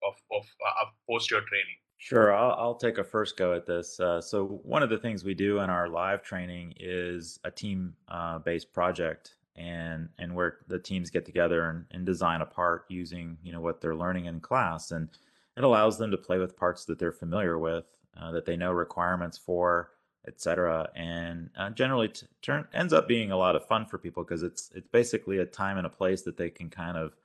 of, 0.08 0.16
of 0.32 0.44
uh, 0.68 0.86
post 1.10 1.32
your 1.32 1.42
training? 1.42 1.78
Sure, 1.98 2.34
I'll, 2.36 2.56
I'll 2.58 2.75
take 2.75 2.98
a 2.98 3.04
first 3.04 3.38
go 3.38 3.54
at 3.54 3.66
this. 3.66 4.00
Uh, 4.00 4.20
so 4.20 4.60
one 4.63 4.84
of 4.84 4.90
the 4.90 4.98
things 4.98 5.24
we 5.24 5.34
do 5.34 5.60
in 5.60 5.70
our 5.70 5.88
live 5.88 6.22
training 6.22 6.74
is 6.78 7.40
a 7.46 7.52
team-based 7.52 8.68
uh, 8.68 8.74
project, 8.74 9.36
and 9.56 10.10
and 10.18 10.36
where 10.36 10.60
the 10.68 10.80
teams 10.80 11.10
get 11.10 11.26
together 11.26 11.70
and, 11.70 11.86
and 11.92 12.06
design 12.06 12.42
a 12.42 12.46
part 12.46 12.86
using 12.90 13.38
you 13.44 13.52
know 13.52 13.62
what 13.62 13.82
they're 13.82 13.96
learning 13.96 14.26
in 14.26 14.40
class, 14.40 14.92
and 14.92 15.10
it 15.58 15.64
allows 15.64 15.98
them 15.98 16.12
to 16.12 16.18
play 16.18 16.40
with 16.40 16.58
parts 16.58 16.86
that 16.86 17.00
they're 17.00 17.12
familiar 17.12 17.58
with, 17.58 17.86
uh, 18.20 18.32
that 18.32 18.46
they 18.46 18.58
know 18.58 18.72
requirements 18.72 19.38
for, 19.38 19.92
etc. 20.28 20.90
And 20.96 21.50
uh, 21.58 21.70
generally, 21.72 22.10
t- 22.10 22.28
turn 22.42 22.68
ends 22.74 22.94
up 22.94 23.08
being 23.08 23.32
a 23.32 23.38
lot 23.38 23.56
of 23.56 23.68
fun 23.68 23.86
for 23.86 23.98
people 23.98 24.24
because 24.24 24.44
it's 24.44 24.72
it's 24.74 24.88
basically 24.88 25.40
a 25.40 25.46
time 25.46 25.78
and 25.78 25.88
a 25.88 25.90
place 25.92 26.24
that 26.24 26.38
they 26.38 26.50
can 26.50 26.70
kind 26.70 26.98
of 26.98 27.16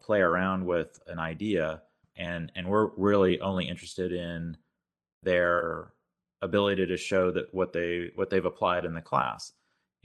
play 0.00 0.20
around 0.20 0.66
with 0.66 1.00
an 1.06 1.18
idea 1.18 1.82
and 2.16 2.52
and 2.54 2.68
we're 2.68 2.90
really 2.96 3.40
only 3.40 3.68
interested 3.68 4.12
in 4.12 4.56
their 5.22 5.92
ability 6.42 6.86
to 6.86 6.96
show 6.96 7.30
that 7.30 7.52
what 7.52 7.72
they 7.72 8.10
what 8.14 8.30
they've 8.30 8.44
applied 8.44 8.84
in 8.84 8.94
the 8.94 9.00
class. 9.00 9.52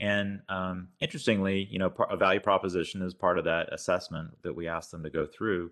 And 0.00 0.40
um, 0.48 0.88
interestingly, 1.00 1.68
you 1.70 1.78
know, 1.78 1.92
a 2.08 2.16
value 2.16 2.40
proposition 2.40 3.02
is 3.02 3.12
part 3.12 3.38
of 3.38 3.44
that 3.44 3.72
assessment 3.72 4.30
that 4.42 4.56
we 4.56 4.66
ask 4.66 4.90
them 4.90 5.02
to 5.02 5.10
go 5.10 5.26
through. 5.26 5.70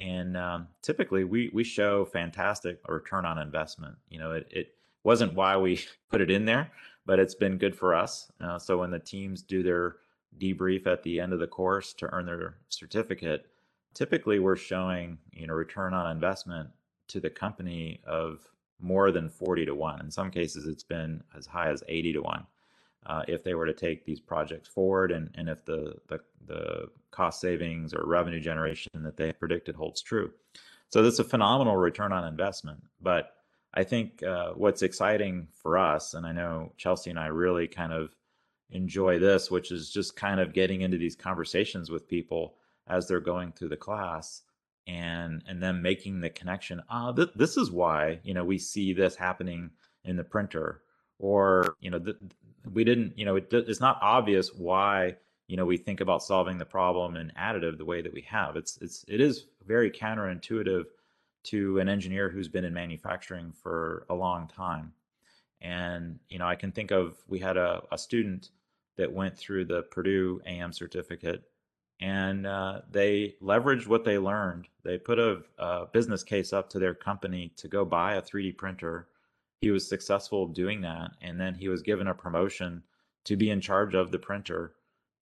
And 0.00 0.36
um, 0.36 0.68
typically, 0.82 1.24
we 1.24 1.50
we 1.52 1.62
show 1.62 2.04
fantastic 2.06 2.80
return 2.88 3.24
on 3.24 3.38
investment. 3.38 3.96
You 4.08 4.18
know, 4.18 4.32
it, 4.32 4.48
it 4.50 4.68
wasn't 5.04 5.34
why 5.34 5.56
we 5.56 5.80
put 6.10 6.20
it 6.20 6.30
in 6.30 6.46
there, 6.46 6.72
but 7.04 7.18
it's 7.18 7.34
been 7.34 7.58
good 7.58 7.76
for 7.76 7.94
us. 7.94 8.32
Uh, 8.40 8.58
so 8.58 8.78
when 8.78 8.90
the 8.90 8.98
teams 8.98 9.42
do 9.42 9.62
their 9.62 9.96
debrief 10.38 10.86
at 10.86 11.02
the 11.02 11.20
end 11.20 11.32
of 11.32 11.38
the 11.38 11.46
course 11.46 11.92
to 11.94 12.12
earn 12.12 12.26
their 12.26 12.56
certificate, 12.68 13.46
typically 13.96 14.38
we're 14.38 14.56
showing 14.56 15.18
you 15.32 15.46
know 15.46 15.54
return 15.54 15.94
on 15.94 16.10
investment 16.10 16.68
to 17.08 17.20
the 17.20 17.30
company 17.30 18.00
of 18.06 18.40
more 18.78 19.10
than 19.10 19.30
40 19.30 19.64
to 19.64 19.74
1 19.74 20.00
in 20.00 20.10
some 20.10 20.30
cases 20.30 20.66
it's 20.66 20.82
been 20.82 21.22
as 21.34 21.46
high 21.46 21.70
as 21.70 21.82
80 21.88 22.12
to 22.12 22.20
1 22.20 22.46
uh, 23.06 23.22
if 23.28 23.42
they 23.42 23.54
were 23.54 23.66
to 23.66 23.72
take 23.72 24.04
these 24.04 24.20
projects 24.20 24.68
forward 24.68 25.12
and, 25.12 25.30
and 25.34 25.48
if 25.48 25.64
the, 25.64 25.94
the, 26.08 26.20
the 26.46 26.88
cost 27.10 27.40
savings 27.40 27.94
or 27.94 28.04
revenue 28.06 28.40
generation 28.40 28.90
that 28.94 29.16
they 29.16 29.32
predicted 29.32 29.74
holds 29.74 30.02
true. 30.02 30.30
So 30.88 31.02
that's 31.02 31.18
a 31.18 31.24
phenomenal 31.24 31.76
return 31.76 32.12
on 32.12 32.24
investment 32.24 32.82
but 33.00 33.34
i 33.74 33.84
think 33.84 34.22
uh, 34.22 34.52
what's 34.52 34.82
exciting 34.82 35.48
for 35.52 35.78
us 35.78 36.14
and 36.14 36.26
i 36.26 36.32
know 36.32 36.72
chelsea 36.76 37.10
and 37.10 37.18
i 37.18 37.26
really 37.26 37.68
kind 37.68 37.92
of 37.92 38.14
enjoy 38.70 39.18
this 39.18 39.50
which 39.50 39.70
is 39.70 39.90
just 39.90 40.16
kind 40.16 40.40
of 40.40 40.52
getting 40.52 40.80
into 40.80 40.98
these 40.98 41.14
conversations 41.14 41.90
with 41.90 42.08
people 42.08 42.56
as 42.88 43.06
they're 43.06 43.20
going 43.20 43.52
through 43.52 43.68
the 43.68 43.76
class 43.76 44.42
and 44.86 45.42
and 45.46 45.62
then 45.62 45.80
making 45.82 46.20
the 46.20 46.30
connection 46.30 46.82
ah 46.90 47.12
th- 47.12 47.30
this 47.36 47.56
is 47.56 47.70
why 47.70 48.18
you 48.24 48.34
know 48.34 48.44
we 48.44 48.58
see 48.58 48.92
this 48.92 49.14
happening 49.16 49.70
in 50.04 50.16
the 50.16 50.24
printer 50.24 50.82
or 51.18 51.76
you 51.80 51.90
know 51.90 51.98
th- 51.98 52.16
we 52.72 52.84
didn't 52.84 53.16
you 53.18 53.24
know 53.24 53.36
it, 53.36 53.48
it's 53.52 53.80
not 53.80 53.98
obvious 54.02 54.52
why 54.54 55.14
you 55.48 55.56
know 55.56 55.64
we 55.64 55.76
think 55.76 56.00
about 56.00 56.22
solving 56.22 56.58
the 56.58 56.64
problem 56.64 57.16
in 57.16 57.32
additive 57.38 57.78
the 57.78 57.84
way 57.84 58.02
that 58.02 58.12
we 58.12 58.22
have 58.22 58.56
it's 58.56 58.78
it's 58.80 59.04
it 59.08 59.20
is 59.20 59.46
very 59.66 59.90
counterintuitive 59.90 60.84
to 61.44 61.78
an 61.78 61.88
engineer 61.88 62.28
who's 62.28 62.48
been 62.48 62.64
in 62.64 62.74
manufacturing 62.74 63.52
for 63.52 64.06
a 64.10 64.14
long 64.14 64.48
time 64.48 64.92
and 65.60 66.18
you 66.28 66.38
know 66.38 66.46
i 66.46 66.54
can 66.54 66.72
think 66.72 66.90
of 66.90 67.16
we 67.28 67.38
had 67.38 67.56
a, 67.56 67.82
a 67.92 67.98
student 67.98 68.50
that 68.96 69.12
went 69.12 69.36
through 69.36 69.64
the 69.64 69.82
purdue 69.82 70.40
am 70.46 70.72
certificate 70.72 71.44
and 72.00 72.46
uh, 72.46 72.80
they 72.90 73.36
leveraged 73.42 73.86
what 73.86 74.04
they 74.04 74.18
learned. 74.18 74.68
They 74.84 74.98
put 74.98 75.18
a, 75.18 75.38
a, 75.58 75.86
business 75.86 76.22
case 76.22 76.52
up 76.52 76.68
to 76.70 76.78
their 76.78 76.94
company 76.94 77.52
to 77.56 77.68
go 77.68 77.84
buy 77.84 78.14
a 78.14 78.22
3D 78.22 78.56
printer. 78.56 79.08
He 79.60 79.70
was 79.70 79.88
successful 79.88 80.46
doing 80.46 80.80
that, 80.82 81.12
and 81.22 81.40
then 81.40 81.54
he 81.54 81.68
was 81.68 81.82
given 81.82 82.06
a 82.06 82.14
promotion 82.14 82.82
to 83.24 83.36
be 83.36 83.50
in 83.50 83.60
charge 83.60 83.94
of 83.94 84.10
the 84.10 84.18
printer. 84.18 84.74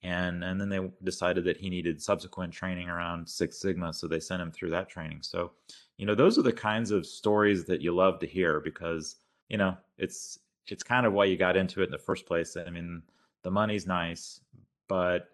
And 0.02 0.44
and 0.44 0.60
then 0.60 0.68
they 0.68 0.90
decided 1.02 1.44
that 1.44 1.56
he 1.56 1.70
needed 1.70 2.02
subsequent 2.02 2.52
training 2.52 2.88
around 2.90 3.28
Six 3.28 3.58
Sigma, 3.58 3.92
so 3.92 4.06
they 4.06 4.20
sent 4.20 4.42
him 4.42 4.52
through 4.52 4.70
that 4.70 4.88
training. 4.88 5.20
So, 5.22 5.52
you 5.96 6.04
know, 6.04 6.14
those 6.14 6.38
are 6.38 6.42
the 6.42 6.52
kinds 6.52 6.90
of 6.90 7.06
stories 7.06 7.64
that 7.64 7.80
you 7.80 7.94
love 7.94 8.18
to 8.20 8.26
hear 8.26 8.60
because 8.60 9.16
you 9.48 9.56
know 9.56 9.76
it's 9.96 10.38
it's 10.66 10.82
kind 10.82 11.06
of 11.06 11.12
why 11.12 11.24
you 11.24 11.36
got 11.36 11.56
into 11.56 11.80
it 11.80 11.86
in 11.86 11.90
the 11.90 11.98
first 11.98 12.26
place. 12.26 12.56
I 12.56 12.70
mean, 12.70 13.02
the 13.42 13.50
money's 13.50 13.86
nice, 13.86 14.40
but 14.88 15.28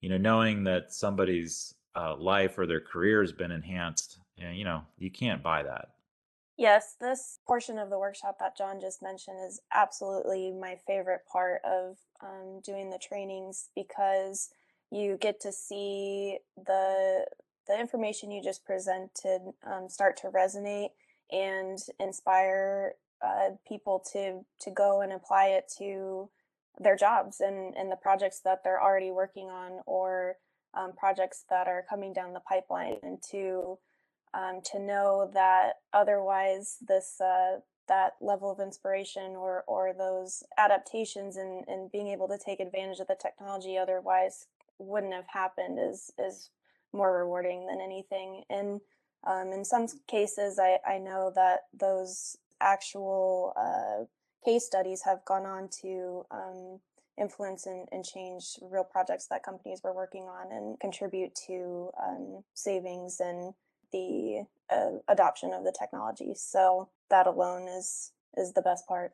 you 0.00 0.08
know, 0.08 0.18
knowing 0.18 0.64
that 0.64 0.92
somebody's 0.92 1.74
uh, 1.96 2.16
life 2.16 2.58
or 2.58 2.66
their 2.66 2.80
career 2.80 3.22
has 3.22 3.32
been 3.32 3.52
enhanced, 3.52 4.18
you 4.36 4.64
know, 4.64 4.82
you 4.98 5.10
can't 5.10 5.42
buy 5.42 5.62
that. 5.62 5.90
Yes, 6.62 6.94
this 7.00 7.40
portion 7.44 7.76
of 7.76 7.90
the 7.90 7.98
workshop 7.98 8.36
that 8.38 8.56
John 8.56 8.80
just 8.80 9.02
mentioned 9.02 9.38
is 9.44 9.60
absolutely 9.74 10.52
my 10.52 10.76
favorite 10.86 11.22
part 11.26 11.60
of 11.64 11.96
um, 12.22 12.60
doing 12.64 12.88
the 12.88 13.00
trainings 13.02 13.70
because 13.74 14.48
you 14.88 15.16
get 15.20 15.40
to 15.40 15.50
see 15.50 16.38
the 16.56 17.26
the 17.66 17.80
information 17.80 18.30
you 18.30 18.40
just 18.40 18.64
presented 18.64 19.40
um, 19.66 19.88
start 19.88 20.16
to 20.18 20.28
resonate 20.28 20.90
and 21.32 21.80
inspire 21.98 22.92
uh, 23.20 23.56
people 23.66 24.00
to 24.12 24.44
to 24.60 24.70
go 24.70 25.00
and 25.00 25.12
apply 25.12 25.46
it 25.46 25.64
to 25.78 26.30
their 26.78 26.94
jobs 26.94 27.40
and, 27.40 27.74
and 27.76 27.90
the 27.90 27.96
projects 27.96 28.38
that 28.44 28.62
they're 28.62 28.80
already 28.80 29.10
working 29.10 29.48
on 29.48 29.80
or 29.84 30.36
um, 30.74 30.92
projects 30.96 31.44
that 31.50 31.66
are 31.66 31.84
coming 31.90 32.12
down 32.12 32.32
the 32.32 32.40
pipeline 32.48 32.98
and 33.02 33.20
to 33.32 33.78
um, 34.32 34.60
to 34.64 34.78
know 34.78 35.28
that 35.34 35.71
otherwise 35.92 36.78
this 36.86 37.20
uh, 37.20 37.58
that 37.88 38.12
level 38.20 38.50
of 38.50 38.60
inspiration 38.60 39.34
or 39.36 39.64
or 39.66 39.92
those 39.92 40.42
adaptations 40.58 41.36
and 41.36 41.64
and 41.68 41.90
being 41.92 42.08
able 42.08 42.28
to 42.28 42.38
take 42.38 42.60
advantage 42.60 43.00
of 43.00 43.06
the 43.06 43.16
technology 43.20 43.76
otherwise 43.76 44.46
wouldn't 44.78 45.12
have 45.12 45.26
happened 45.28 45.78
is 45.80 46.10
is 46.18 46.50
more 46.92 47.16
rewarding 47.18 47.66
than 47.66 47.80
anything. 47.80 48.44
And 48.50 48.80
um, 49.24 49.52
in 49.52 49.64
some 49.64 49.86
cases, 50.08 50.58
I, 50.58 50.78
I 50.86 50.98
know 50.98 51.32
that 51.34 51.60
those 51.72 52.36
actual 52.60 53.52
uh, 53.56 54.04
case 54.44 54.66
studies 54.66 55.02
have 55.04 55.24
gone 55.24 55.46
on 55.46 55.68
to 55.82 56.24
um, 56.30 56.80
influence 57.18 57.66
and, 57.66 57.88
and, 57.92 58.04
change 58.04 58.56
real 58.62 58.84
projects 58.84 59.26
that 59.26 59.42
companies 59.42 59.80
were 59.84 59.92
working 59.92 60.24
on 60.24 60.50
and 60.50 60.80
contribute 60.80 61.34
to 61.46 61.90
um, 62.02 62.42
savings 62.54 63.20
and 63.20 63.52
the 63.92 64.44
uh, 64.70 64.98
adoption 65.08 65.52
of 65.52 65.64
the 65.64 65.74
technology. 65.78 66.32
So 66.34 66.88
that 67.10 67.26
alone 67.26 67.68
is 67.68 68.12
is 68.36 68.52
the 68.52 68.62
best 68.62 68.86
part. 68.86 69.12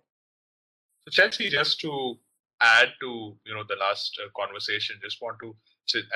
So 1.03 1.11
Chelsea, 1.11 1.49
just 1.49 1.81
to 1.81 2.19
add 2.63 2.89
to 3.01 3.37
you 3.45 3.55
know 3.55 3.65
the 3.69 3.77
last 3.77 4.19
uh, 4.23 4.29
conversation, 4.37 4.97
just 5.03 5.21
want 5.21 5.39
to 5.41 5.55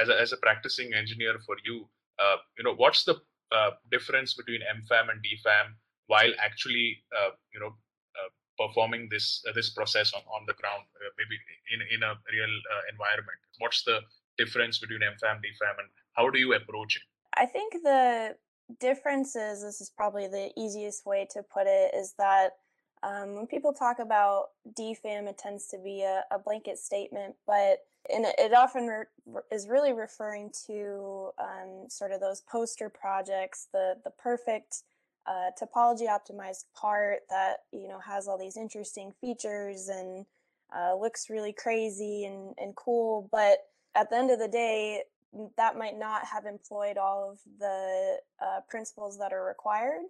as 0.00 0.08
a, 0.08 0.20
as 0.20 0.32
a 0.32 0.36
practicing 0.36 0.92
engineer 0.94 1.38
for 1.46 1.56
you, 1.64 1.88
uh, 2.18 2.36
you 2.58 2.64
know 2.64 2.74
what's 2.74 3.04
the 3.04 3.16
uh, 3.52 3.70
difference 3.90 4.34
between 4.34 4.60
MFAM 4.60 5.10
and 5.10 5.20
DFAM 5.22 5.74
while 6.06 6.32
actually 6.38 7.02
uh, 7.16 7.30
you 7.54 7.60
know 7.60 7.72
uh, 8.18 8.30
performing 8.58 9.08
this 9.10 9.42
this 9.54 9.70
process 9.70 10.12
on, 10.14 10.22
on 10.22 10.44
the 10.46 10.54
ground, 10.54 10.84
maybe 11.18 11.36
in 11.72 11.80
in 11.94 12.02
a 12.02 12.14
real 12.30 12.54
environment? 12.90 13.38
What's 13.58 13.82
the 13.84 14.00
difference 14.38 14.78
between 14.78 15.00
MFAM, 15.00 15.36
DFAM, 15.44 15.76
and 15.78 15.88
how 16.12 16.30
do 16.30 16.38
you 16.38 16.54
approach 16.54 16.96
it? 16.96 17.02
I 17.34 17.46
think 17.46 17.72
the 17.82 18.36
difference 18.80 19.36
is 19.36 19.62
this 19.62 19.80
is 19.80 19.90
probably 19.90 20.26
the 20.26 20.50
easiest 20.56 21.06
way 21.06 21.26
to 21.32 21.42
put 21.42 21.66
it 21.66 21.94
is 21.94 22.14
that 22.18 22.56
um, 23.02 23.34
when 23.34 23.46
people 23.46 23.72
talk 23.72 23.98
about 23.98 24.50
DFAM, 24.78 25.28
it 25.28 25.36
tends 25.36 25.66
to 25.68 25.78
be 25.78 26.02
a, 26.02 26.22
a 26.30 26.38
blanket 26.38 26.78
statement, 26.78 27.34
but 27.46 27.78
and 28.12 28.24
it 28.26 28.52
often 28.52 28.86
re- 28.86 29.42
is 29.50 29.68
really 29.68 29.92
referring 29.92 30.50
to 30.66 31.30
um, 31.38 31.86
sort 31.88 32.12
of 32.12 32.20
those 32.20 32.42
poster 32.42 32.88
projects, 32.88 33.68
the 33.72 33.94
the 34.04 34.10
perfect 34.10 34.82
uh, 35.26 35.50
topology 35.60 36.06
optimized 36.08 36.64
part 36.74 37.20
that 37.30 37.58
you 37.72 37.88
know 37.88 37.98
has 37.98 38.28
all 38.28 38.38
these 38.38 38.56
interesting 38.56 39.12
features 39.20 39.88
and 39.88 40.26
uh, 40.74 40.94
looks 40.94 41.28
really 41.28 41.52
crazy 41.52 42.24
and, 42.24 42.54
and 42.58 42.74
cool, 42.76 43.28
but 43.32 43.58
at 43.94 44.10
the 44.10 44.16
end 44.16 44.30
of 44.30 44.38
the 44.38 44.48
day, 44.48 45.02
that 45.56 45.78
might 45.78 45.98
not 45.98 46.24
have 46.26 46.46
employed 46.46 46.98
all 46.98 47.30
of 47.30 47.38
the 47.58 48.18
uh, 48.40 48.60
principles 48.68 49.18
that 49.18 49.32
are 49.32 49.44
required 49.44 50.02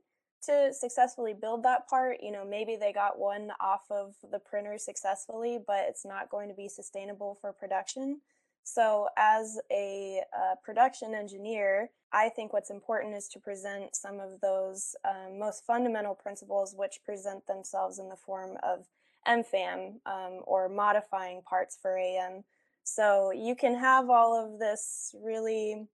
to 0.44 0.72
successfully 0.72 1.34
build 1.34 1.62
that 1.62 1.88
part. 1.88 2.18
You 2.22 2.32
know, 2.32 2.44
maybe 2.44 2.76
they 2.76 2.92
got 2.92 3.18
one 3.18 3.52
off 3.60 3.82
of 3.90 4.14
the 4.30 4.38
printer 4.38 4.76
successfully, 4.78 5.60
but 5.64 5.84
it's 5.88 6.04
not 6.04 6.30
going 6.30 6.48
to 6.48 6.54
be 6.54 6.68
sustainable 6.68 7.36
for 7.40 7.52
production. 7.52 8.20
So, 8.64 9.08
as 9.16 9.58
a 9.72 10.22
uh, 10.36 10.54
production 10.62 11.14
engineer, 11.14 11.90
I 12.12 12.28
think 12.28 12.52
what's 12.52 12.70
important 12.70 13.14
is 13.14 13.26
to 13.28 13.40
present 13.40 13.96
some 13.96 14.20
of 14.20 14.40
those 14.40 14.94
um, 15.04 15.38
most 15.38 15.64
fundamental 15.64 16.14
principles, 16.14 16.74
which 16.76 17.00
present 17.04 17.46
themselves 17.46 17.98
in 17.98 18.08
the 18.08 18.16
form 18.16 18.56
of 18.62 18.86
MFAM 19.26 19.94
um, 20.06 20.40
or 20.44 20.68
modifying 20.68 21.42
parts 21.42 21.76
for 21.80 21.96
AM 21.96 22.44
so 22.84 23.30
you 23.30 23.54
can 23.54 23.74
have 23.78 24.10
all 24.10 24.34
of 24.34 24.58
this 24.58 25.14
really 25.22 25.86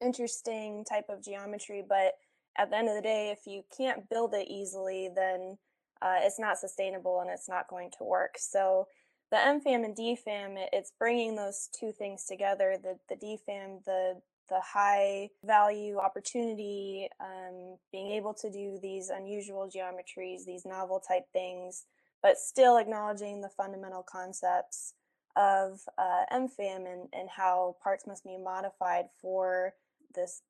interesting 0.00 0.84
type 0.84 1.06
of 1.08 1.22
geometry, 1.22 1.84
but 1.86 2.14
at 2.56 2.70
the 2.70 2.76
end 2.76 2.88
of 2.88 2.96
the 2.96 3.02
day, 3.02 3.30
if 3.30 3.46
you 3.46 3.62
can't 3.76 4.08
build 4.08 4.34
it 4.34 4.48
easily, 4.48 5.08
then 5.14 5.58
uh, 6.02 6.16
it's 6.20 6.38
not 6.38 6.58
sustainable 6.58 7.20
and 7.20 7.30
it's 7.30 7.48
not 7.48 7.68
going 7.68 7.90
to 7.98 8.04
work. 8.04 8.36
So 8.38 8.86
the 9.30 9.36
MFAM 9.36 9.84
and 9.84 9.96
DFAM, 9.96 10.56
it's 10.72 10.92
bringing 10.98 11.36
those 11.36 11.68
two 11.78 11.92
things 11.92 12.24
together. 12.24 12.76
The 12.82 12.98
the 13.08 13.16
DFAM, 13.16 13.84
the 13.84 14.20
the 14.48 14.60
high 14.60 15.28
value 15.44 15.98
opportunity, 15.98 17.08
um, 17.20 17.76
being 17.92 18.10
able 18.12 18.32
to 18.32 18.50
do 18.50 18.78
these 18.80 19.10
unusual 19.10 19.68
geometries, 19.68 20.46
these 20.46 20.64
novel 20.64 21.02
type 21.06 21.24
things, 21.32 21.84
but 22.22 22.38
still 22.38 22.78
acknowledging 22.78 23.42
the 23.42 23.50
fundamental 23.50 24.02
concepts 24.02 24.94
of 25.38 25.80
uh, 25.96 26.24
MFAM 26.32 26.92
and, 26.92 27.08
and 27.12 27.28
how 27.34 27.76
parts 27.82 28.06
must 28.06 28.24
be 28.24 28.36
modified 28.36 29.06
for 29.22 29.72
this 30.14 30.42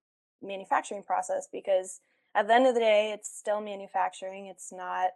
manufacturing 0.42 1.02
process 1.02 1.46
because 1.52 2.00
at 2.34 2.48
the 2.48 2.54
end 2.54 2.66
of 2.66 2.74
the 2.74 2.80
day, 2.80 3.12
it's 3.12 3.30
still 3.36 3.60
manufacturing. 3.60 4.46
It's 4.46 4.72
not 4.72 5.10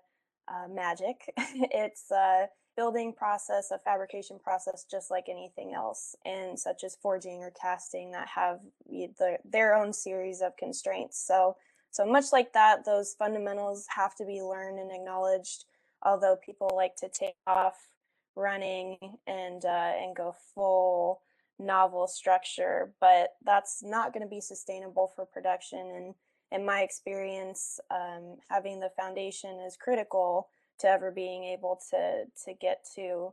uh, 0.46 0.68
magic. 0.68 1.22
it's 1.37 2.11
a 2.11 2.48
building 2.76 3.12
process, 3.12 3.70
a 3.70 3.78
fabrication 3.78 4.38
process, 4.42 4.85
just 4.90 5.11
like 5.11 5.28
anything 5.28 5.72
else, 5.74 6.16
and 6.24 6.58
such 6.58 6.85
as 6.85 6.96
forging 7.00 7.42
or 7.42 7.52
casting 7.61 8.11
that 8.12 8.28
have 8.28 8.61
the, 8.88 9.38
their 9.44 9.74
own 9.74 9.92
series 9.92 10.40
of 10.40 10.56
constraints. 10.56 11.18
So, 11.18 11.56
so 11.90 12.06
much 12.06 12.26
like 12.32 12.52
that, 12.54 12.85
those 12.85 13.14
fundamentals 13.14 13.87
have 13.94 14.14
to 14.16 14.24
be 14.24 14.42
learned 14.42 14.78
and 14.78 14.90
acknowledged. 14.90 15.64
Although 16.02 16.37
people 16.44 16.70
like 16.74 16.96
to 16.96 17.08
take 17.08 17.37
off 17.46 17.88
running 18.37 18.99
and 19.27 19.64
uh, 19.64 19.92
and 20.01 20.16
go 20.16 20.35
full 20.55 21.21
novel 21.59 22.07
structure, 22.07 22.92
but 23.01 23.31
that's 23.45 23.83
not 23.83 24.12
going 24.12 24.23
to 24.23 24.29
be 24.29 24.40
sustainable 24.40 25.12
for 25.14 25.25
production. 25.25 25.92
And 25.95 26.14
in 26.51 26.66
my 26.66 26.83
experience, 26.83 27.81
um, 27.90 28.37
having 28.51 28.81
the 28.81 28.90
foundation 28.97 29.61
is 29.61 29.77
critical 29.77 30.49
to 30.81 30.88
ever 30.88 31.11
being 31.11 31.45
able 31.45 31.81
to 31.90 32.25
to 32.45 32.55
get 32.55 32.85
to 32.97 33.33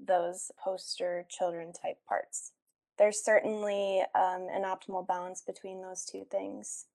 those 0.00 0.50
poster 0.62 1.24
children 1.28 1.72
type 1.72 1.98
parts. 2.08 2.52
There's 2.98 3.24
certainly 3.24 4.02
um, 4.14 4.46
an 4.52 4.62
optimal 4.62 5.06
balance 5.06 5.42
between 5.42 5.82
those 5.82 6.04
two 6.04 6.24
things. 6.30 6.86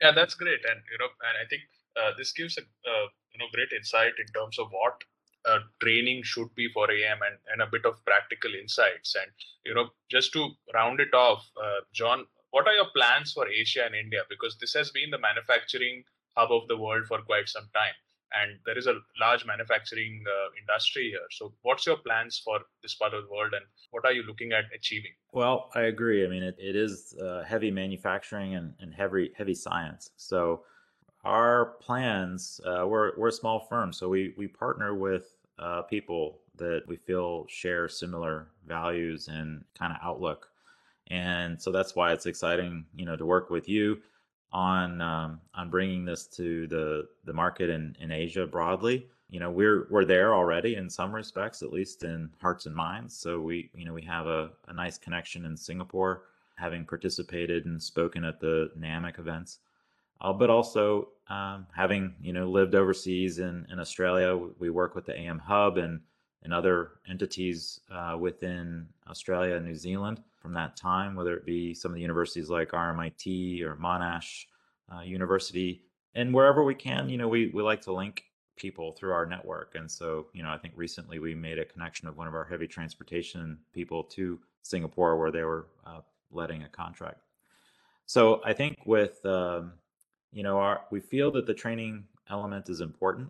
Yeah, 0.00 0.12
that's 0.14 0.34
great, 0.34 0.60
and 0.64 0.80
you 0.90 0.98
know, 0.98 1.10
and 1.28 1.36
I 1.36 1.46
think 1.48 1.62
uh, 1.96 2.12
this 2.16 2.32
gives 2.32 2.56
a 2.56 2.62
uh, 2.62 3.06
you 3.32 3.38
know 3.38 3.46
great 3.52 3.72
insight 3.76 4.12
in 4.18 4.32
terms 4.32 4.58
of 4.58 4.68
what 4.70 5.02
uh, 5.48 5.58
training 5.82 6.22
should 6.22 6.54
be 6.54 6.68
for 6.72 6.90
AM 6.90 7.18
and, 7.26 7.36
and 7.52 7.62
a 7.62 7.70
bit 7.70 7.84
of 7.84 8.04
practical 8.04 8.54
insights. 8.54 9.14
And, 9.14 9.30
you 9.64 9.74
know, 9.74 9.88
just 10.10 10.32
to 10.34 10.50
round 10.74 11.00
it 11.00 11.14
off, 11.14 11.48
uh, 11.56 11.80
John, 11.92 12.26
what 12.50 12.66
are 12.66 12.74
your 12.74 12.90
plans 12.94 13.32
for 13.32 13.48
Asia 13.48 13.84
and 13.86 13.94
India? 13.94 14.22
Because 14.28 14.56
this 14.58 14.74
has 14.74 14.90
been 14.90 15.10
the 15.10 15.18
manufacturing 15.18 16.04
hub 16.36 16.50
of 16.52 16.68
the 16.68 16.76
world 16.76 17.06
for 17.06 17.18
quite 17.22 17.48
some 17.48 17.68
time. 17.74 17.94
And 18.32 18.58
there 18.64 18.78
is 18.78 18.86
a 18.86 18.94
large 19.20 19.44
manufacturing 19.44 20.22
uh, 20.24 20.48
industry 20.60 21.10
here. 21.10 21.26
So, 21.32 21.52
what's 21.62 21.84
your 21.84 21.96
plans 21.96 22.40
for 22.44 22.60
this 22.80 22.94
part 22.94 23.12
of 23.12 23.24
the 23.24 23.28
world, 23.28 23.52
and 23.54 23.64
what 23.90 24.04
are 24.04 24.12
you 24.12 24.22
looking 24.22 24.52
at 24.52 24.66
achieving? 24.72 25.10
Well, 25.32 25.68
I 25.74 25.82
agree. 25.82 26.24
I 26.24 26.28
mean, 26.28 26.44
it, 26.44 26.54
it 26.56 26.76
is 26.76 27.12
uh, 27.20 27.42
heavy 27.42 27.72
manufacturing 27.72 28.54
and, 28.54 28.74
and 28.78 28.94
heavy 28.94 29.32
heavy 29.36 29.56
science. 29.56 30.10
So, 30.16 30.62
our 31.24 31.76
plans 31.80 32.60
uh, 32.66 32.86
we're, 32.86 33.12
we're 33.16 33.28
a 33.28 33.32
small 33.32 33.60
firm 33.60 33.92
so 33.92 34.08
we, 34.08 34.34
we 34.36 34.46
partner 34.46 34.94
with 34.94 35.34
uh, 35.60 35.82
people 35.82 36.38
that 36.60 36.82
we 36.86 36.96
feel 36.96 37.46
share 37.48 37.88
similar 37.88 38.48
values 38.66 39.28
and 39.28 39.64
kind 39.76 39.92
of 39.92 39.98
outlook. 40.02 40.48
And 41.08 41.60
so 41.60 41.72
that's 41.72 41.96
why 41.96 42.12
it's 42.12 42.26
exciting 42.26 42.84
you 42.94 43.04
know 43.04 43.16
to 43.16 43.26
work 43.26 43.50
with 43.50 43.68
you 43.68 43.98
on 44.52 45.00
um, 45.00 45.40
on 45.54 45.70
bringing 45.70 46.04
this 46.04 46.26
to 46.28 46.66
the 46.68 47.08
the 47.24 47.32
market 47.32 47.68
in, 47.68 47.96
in 48.00 48.12
asia 48.12 48.46
broadly. 48.46 49.08
You 49.28 49.40
know 49.40 49.50
we're 49.50 49.86
we're 49.90 50.04
there 50.04 50.34
already 50.34 50.76
in 50.76 50.88
some 50.88 51.12
respects 51.12 51.62
at 51.62 51.72
least 51.72 52.04
in 52.04 52.30
hearts 52.40 52.66
and 52.66 52.74
minds. 52.74 53.16
So 53.16 53.40
we 53.40 53.70
you 53.74 53.84
know 53.84 53.92
we 53.92 54.02
have 54.02 54.26
a, 54.26 54.50
a 54.68 54.72
nice 54.72 54.98
connection 54.98 55.44
in 55.44 55.56
singapore 55.56 56.22
having 56.56 56.84
participated 56.84 57.64
and 57.64 57.82
spoken 57.82 58.22
at 58.22 58.38
the 58.38 58.70
NAMIC 58.78 59.18
events 59.18 59.58
uh, 60.20 60.32
but 60.32 60.50
also 60.50 61.08
um, 61.28 61.66
having 61.74 62.14
you 62.20 62.32
know 62.32 62.48
lived 62.48 62.74
overseas 62.74 63.38
in, 63.38 63.66
in 63.70 63.78
Australia, 63.78 64.36
we 64.58 64.70
work 64.70 64.94
with 64.94 65.06
the 65.06 65.16
AM 65.16 65.38
Hub 65.38 65.78
and 65.78 66.00
and 66.42 66.54
other 66.54 66.92
entities 67.08 67.80
uh, 67.90 68.16
within 68.18 68.86
Australia 69.08 69.56
and 69.56 69.66
New 69.66 69.74
Zealand 69.74 70.22
from 70.40 70.54
that 70.54 70.74
time, 70.74 71.14
whether 71.14 71.34
it 71.34 71.44
be 71.44 71.74
some 71.74 71.90
of 71.90 71.96
the 71.96 72.00
universities 72.00 72.48
like 72.48 72.70
RMIT 72.70 73.62
or 73.62 73.76
Monash 73.76 74.46
uh, 74.90 75.02
University, 75.02 75.82
and 76.14 76.32
wherever 76.32 76.64
we 76.64 76.74
can, 76.74 77.08
you 77.08 77.18
know, 77.18 77.28
we 77.28 77.48
we 77.48 77.62
like 77.62 77.82
to 77.82 77.92
link 77.92 78.24
people 78.56 78.92
through 78.92 79.12
our 79.12 79.24
network. 79.24 79.74
And 79.74 79.90
so, 79.90 80.26
you 80.34 80.42
know, 80.42 80.50
I 80.50 80.58
think 80.58 80.74
recently 80.76 81.18
we 81.18 81.34
made 81.34 81.58
a 81.58 81.64
connection 81.64 82.08
of 82.08 82.18
one 82.18 82.28
of 82.28 82.34
our 82.34 82.44
heavy 82.44 82.66
transportation 82.66 83.58
people 83.72 84.04
to 84.04 84.38
Singapore, 84.62 85.18
where 85.18 85.30
they 85.30 85.44
were 85.44 85.68
uh, 85.86 86.00
letting 86.30 86.62
a 86.62 86.68
contract. 86.68 87.22
So 88.06 88.42
I 88.44 88.52
think 88.52 88.76
with 88.84 89.24
um, 89.24 89.72
you 90.32 90.42
know, 90.42 90.58
our, 90.58 90.82
we 90.90 91.00
feel 91.00 91.30
that 91.32 91.46
the 91.46 91.54
training 91.54 92.04
element 92.28 92.68
is 92.68 92.80
important. 92.80 93.28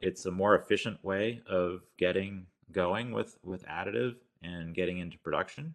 It's 0.00 0.26
a 0.26 0.30
more 0.30 0.54
efficient 0.54 1.02
way 1.04 1.42
of 1.48 1.82
getting 1.98 2.46
going 2.72 3.12
with 3.12 3.36
with 3.44 3.64
additive 3.66 4.16
and 4.42 4.74
getting 4.74 4.98
into 4.98 5.18
production. 5.18 5.74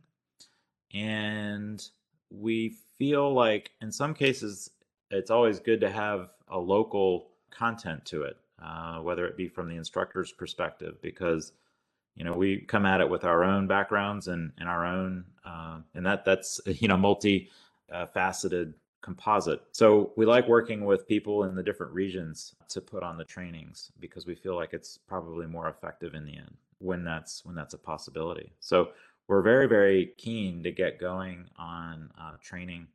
And 0.94 1.86
we 2.30 2.70
feel 2.98 3.34
like 3.34 3.72
in 3.82 3.92
some 3.92 4.14
cases 4.14 4.70
it's 5.10 5.32
always 5.32 5.60
good 5.60 5.82
to 5.82 5.90
have 5.90 6.30
a 6.50 6.60
local 6.60 7.30
content 7.50 8.04
to 8.06 8.24
it, 8.24 8.38
uh, 8.62 8.98
whether 8.98 9.26
it 9.26 9.38
be 9.38 9.48
from 9.48 9.70
the 9.70 9.76
instructor's 9.76 10.32
perspective, 10.32 10.98
because 11.02 11.54
you 12.16 12.24
know 12.24 12.34
we 12.34 12.58
come 12.62 12.86
at 12.86 13.00
it 13.00 13.10
with 13.10 13.24
our 13.24 13.44
own 13.44 13.68
backgrounds 13.68 14.28
and, 14.28 14.52
and 14.58 14.68
our 14.68 14.86
own 14.86 15.26
uh, 15.46 15.80
and 15.94 16.06
that 16.06 16.26
that's 16.26 16.60
you 16.66 16.88
know 16.88 16.98
multi 16.98 17.50
uh, 17.92 18.06
faceted 18.06 18.74
composite. 19.08 19.62
So 19.72 20.12
we 20.18 20.26
like 20.26 20.50
working 20.50 20.84
with 20.84 21.08
people 21.08 21.46
in 21.46 21.56
the 21.56 21.64
different 21.64 21.94
regions 21.94 22.54
to 22.68 22.82
put 22.82 23.04
on 23.04 23.18
the 23.18 23.24
trainings 23.24 23.90
because 24.02 24.26
we 24.26 24.36
feel 24.36 24.54
like 24.54 24.74
it's 24.74 24.98
probably 24.98 25.48
more 25.48 25.70
effective 25.70 26.14
in 26.14 26.26
the 26.26 26.36
end 26.36 26.54
when 26.80 27.06
that's 27.06 27.46
when 27.46 27.56
that's 27.56 27.74
a 27.74 27.78
possibility. 27.78 28.52
So 28.60 28.90
we're 29.30 29.42
very 29.42 29.66
very 29.66 30.12
keen 30.18 30.62
to 30.64 30.72
get 30.74 31.00
going 31.00 31.46
on 31.58 32.12
uh, 32.20 32.34
training 32.42 32.86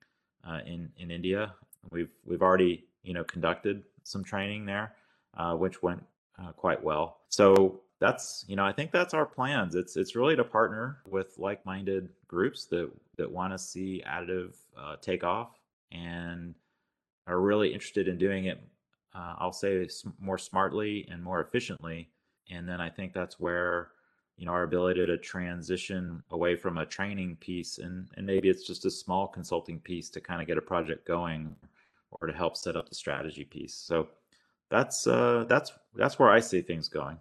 uh, 0.46 0.60
in 0.66 0.90
in 0.98 1.10
india. 1.10 1.54
We've 1.90 2.12
we've 2.26 2.42
already 2.42 2.84
you 3.02 3.14
know 3.14 3.24
conducted 3.24 3.82
some 4.02 4.22
training 4.22 4.66
there 4.66 4.92
uh, 5.38 5.54
which 5.54 5.82
went 5.82 6.04
uh, 6.38 6.52
quite 6.52 6.82
well. 6.84 7.20
So 7.30 7.80
that's 8.00 8.44
you 8.48 8.56
know 8.56 8.66
i 8.66 8.72
think 8.72 8.90
that's 8.90 9.14
our 9.14 9.24
plans. 9.24 9.74
It's 9.74 9.96
it's 9.96 10.14
really 10.14 10.36
to 10.36 10.44
partner 10.44 10.98
with 11.08 11.38
like-minded 11.38 12.10
groups 12.28 12.66
that 12.66 12.90
that 13.16 13.30
want 13.30 13.54
to 13.54 13.58
see 13.58 14.02
additive 14.06 14.52
uh, 14.76 14.96
take 15.00 15.24
off 15.24 15.61
and 15.92 16.54
are 17.26 17.40
really 17.40 17.72
interested 17.72 18.08
in 18.08 18.18
doing 18.18 18.46
it 18.46 18.60
uh, 19.14 19.34
i'll 19.38 19.52
say 19.52 19.88
more 20.18 20.38
smartly 20.38 21.06
and 21.10 21.22
more 21.22 21.40
efficiently. 21.40 22.08
And 22.50 22.68
then 22.68 22.80
i 22.80 22.90
think 22.90 23.12
that's 23.12 23.38
where 23.38 23.90
you 24.36 24.46
know 24.46 24.52
our 24.52 24.64
ability 24.64 25.06
to 25.06 25.18
transition 25.18 26.22
away 26.30 26.56
from 26.56 26.78
a 26.78 26.86
training 26.86 27.36
piece 27.36 27.78
and 27.78 28.08
and 28.16 28.26
maybe 28.26 28.48
it's 28.48 28.66
just 28.66 28.84
a 28.84 28.90
small 28.90 29.28
consulting 29.28 29.78
piece 29.78 30.10
to 30.10 30.20
kind 30.20 30.40
of 30.40 30.46
get 30.46 30.58
a 30.58 30.62
project 30.62 31.06
going 31.06 31.54
or 32.10 32.26
to 32.26 32.32
help 32.32 32.56
set 32.56 32.76
up 32.76 32.88
the 32.88 32.94
strategy 32.94 33.44
piece. 33.44 33.74
So 33.74 34.08
that's 34.72 35.06
uh 35.06 35.44
that's 35.48 35.70
that's 35.94 36.18
where 36.18 36.30
i 36.30 36.40
see 36.40 36.62
things 36.62 36.88
going 36.88 37.18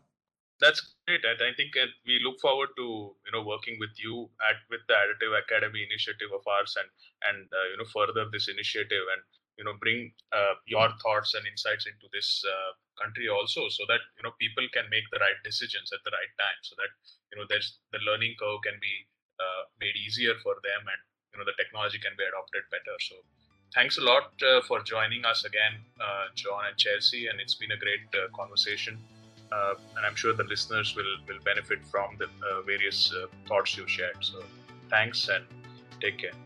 that's 0.62 0.82
great 1.08 1.24
and 1.26 1.42
i 1.42 1.52
think 1.58 1.76
uh, 1.76 1.90
we 2.06 2.20
look 2.24 2.40
forward 2.40 2.70
to 2.78 2.88
you 3.26 3.32
know 3.34 3.44
working 3.44 3.76
with 3.84 3.92
you 3.98 4.30
at 4.50 4.58
with 4.70 4.84
the 4.88 4.96
additive 4.96 5.34
academy 5.44 5.82
initiative 5.84 6.32
of 6.38 6.46
ours 6.56 6.78
and 6.80 6.90
and 7.30 7.50
uh, 7.52 7.66
you 7.72 7.78
know 7.78 7.90
further 7.90 8.26
this 8.32 8.48
initiative 8.48 9.06
and 9.14 9.22
you 9.58 9.66
know 9.66 9.76
bring 9.84 10.14
uh, 10.32 10.56
your 10.66 10.88
thoughts 11.04 11.34
and 11.34 11.44
insights 11.46 11.86
into 11.90 12.08
this 12.14 12.44
uh, 12.48 12.72
country 13.02 13.28
also 13.28 13.68
so 13.70 13.84
that 13.90 14.02
you 14.18 14.24
know 14.24 14.34
people 14.40 14.66
can 14.72 14.88
make 14.94 15.06
the 15.12 15.20
right 15.20 15.40
decisions 15.44 15.92
at 15.92 16.02
the 16.06 16.14
right 16.14 16.34
time 16.40 16.60
so 16.62 16.74
that 16.78 16.92
you 17.34 17.36
know 17.38 17.46
there's 17.50 17.82
the 17.92 18.02
learning 18.08 18.34
curve 18.40 18.62
can 18.64 18.78
be 18.80 18.96
uh, 19.42 19.64
made 19.82 19.98
easier 19.98 20.38
for 20.46 20.56
them 20.62 20.82
and 20.86 21.02
you 21.34 21.38
know 21.38 21.48
the 21.48 21.58
technology 21.58 21.98
can 21.98 22.14
be 22.20 22.26
adopted 22.28 22.64
better. 22.70 22.96
So 23.02 23.16
thanks 23.74 23.98
a 23.98 24.04
lot 24.04 24.36
uh, 24.44 24.62
for 24.68 24.84
joining 24.84 25.24
us 25.24 25.46
again 25.48 25.80
john 26.36 26.68
and 26.68 26.76
chelsea 26.78 27.28
and 27.28 27.40
it's 27.40 27.56
been 27.56 27.72
a 27.72 27.80
great 27.80 28.04
conversation 28.36 29.00
uh, 29.52 29.74
and 29.98 30.06
I'm 30.06 30.16
sure 30.16 30.34
the 30.34 30.44
listeners 30.44 30.96
will 30.96 31.14
will 31.28 31.42
benefit 31.44 31.80
from 31.86 32.18
the 32.18 32.26
uh, 32.26 32.62
various 32.66 33.14
uh, 33.14 33.28
thoughts 33.48 33.78
you've 33.78 33.90
shared. 33.90 34.18
So, 34.22 34.44
thanks 34.90 35.28
and 35.30 35.44
take 36.00 36.18
care. 36.20 36.38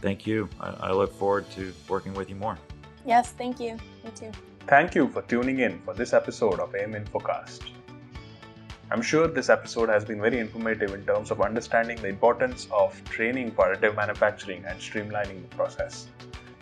Thank 0.00 0.26
you. 0.26 0.48
I, 0.60 0.70
I 0.88 0.92
look 0.92 1.14
forward 1.14 1.50
to 1.52 1.72
working 1.88 2.14
with 2.14 2.28
you 2.28 2.36
more. 2.36 2.58
Yes, 3.06 3.32
thank 3.32 3.60
you. 3.60 3.74
Me 4.04 4.10
too. 4.14 4.32
Thank 4.66 4.94
you 4.94 5.08
for 5.08 5.22
tuning 5.22 5.60
in 5.60 5.80
for 5.82 5.94
this 5.94 6.12
episode 6.12 6.58
of 6.58 6.74
AM 6.74 6.94
Infocast. 6.94 7.60
I'm 8.90 9.02
sure 9.02 9.26
this 9.26 9.48
episode 9.48 9.88
has 9.88 10.04
been 10.04 10.20
very 10.20 10.38
informative 10.38 10.94
in 10.94 11.04
terms 11.04 11.30
of 11.30 11.40
understanding 11.40 12.00
the 12.00 12.08
importance 12.08 12.68
of 12.70 13.02
training 13.04 13.50
for 13.52 13.74
additive 13.74 13.96
manufacturing 13.96 14.64
and 14.66 14.78
streamlining 14.78 15.42
the 15.42 15.56
process. 15.56 16.06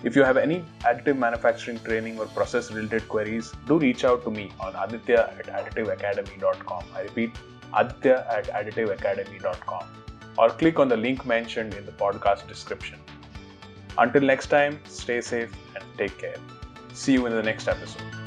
If 0.04 0.16
you 0.16 0.24
have 0.24 0.36
any 0.36 0.64
additive 0.80 1.16
manufacturing 1.16 1.78
training 1.80 2.18
or 2.18 2.26
process 2.26 2.70
related 2.72 3.08
queries, 3.08 3.52
do 3.66 3.78
reach 3.78 4.04
out 4.04 4.24
to 4.24 4.30
me 4.30 4.50
on 4.58 4.74
aditya 4.74 5.32
at 5.38 5.46
additiveacademy.com. 5.46 6.84
I 6.94 7.02
repeat, 7.02 7.30
aditya 7.72 8.26
at 8.28 8.48
additiveacademy.com 8.48 9.84
or 10.38 10.50
click 10.50 10.78
on 10.78 10.88
the 10.88 10.96
link 10.96 11.24
mentioned 11.26 11.74
in 11.74 11.86
the 11.86 11.92
podcast 11.92 12.48
description. 12.48 12.98
Until 13.98 14.22
next 14.22 14.46
time, 14.46 14.80
stay 14.86 15.20
safe 15.20 15.52
and 15.74 15.84
take 15.98 16.18
care. 16.18 16.36
See 16.94 17.12
you 17.12 17.26
in 17.26 17.32
the 17.32 17.42
next 17.42 17.68
episode. 17.68 18.21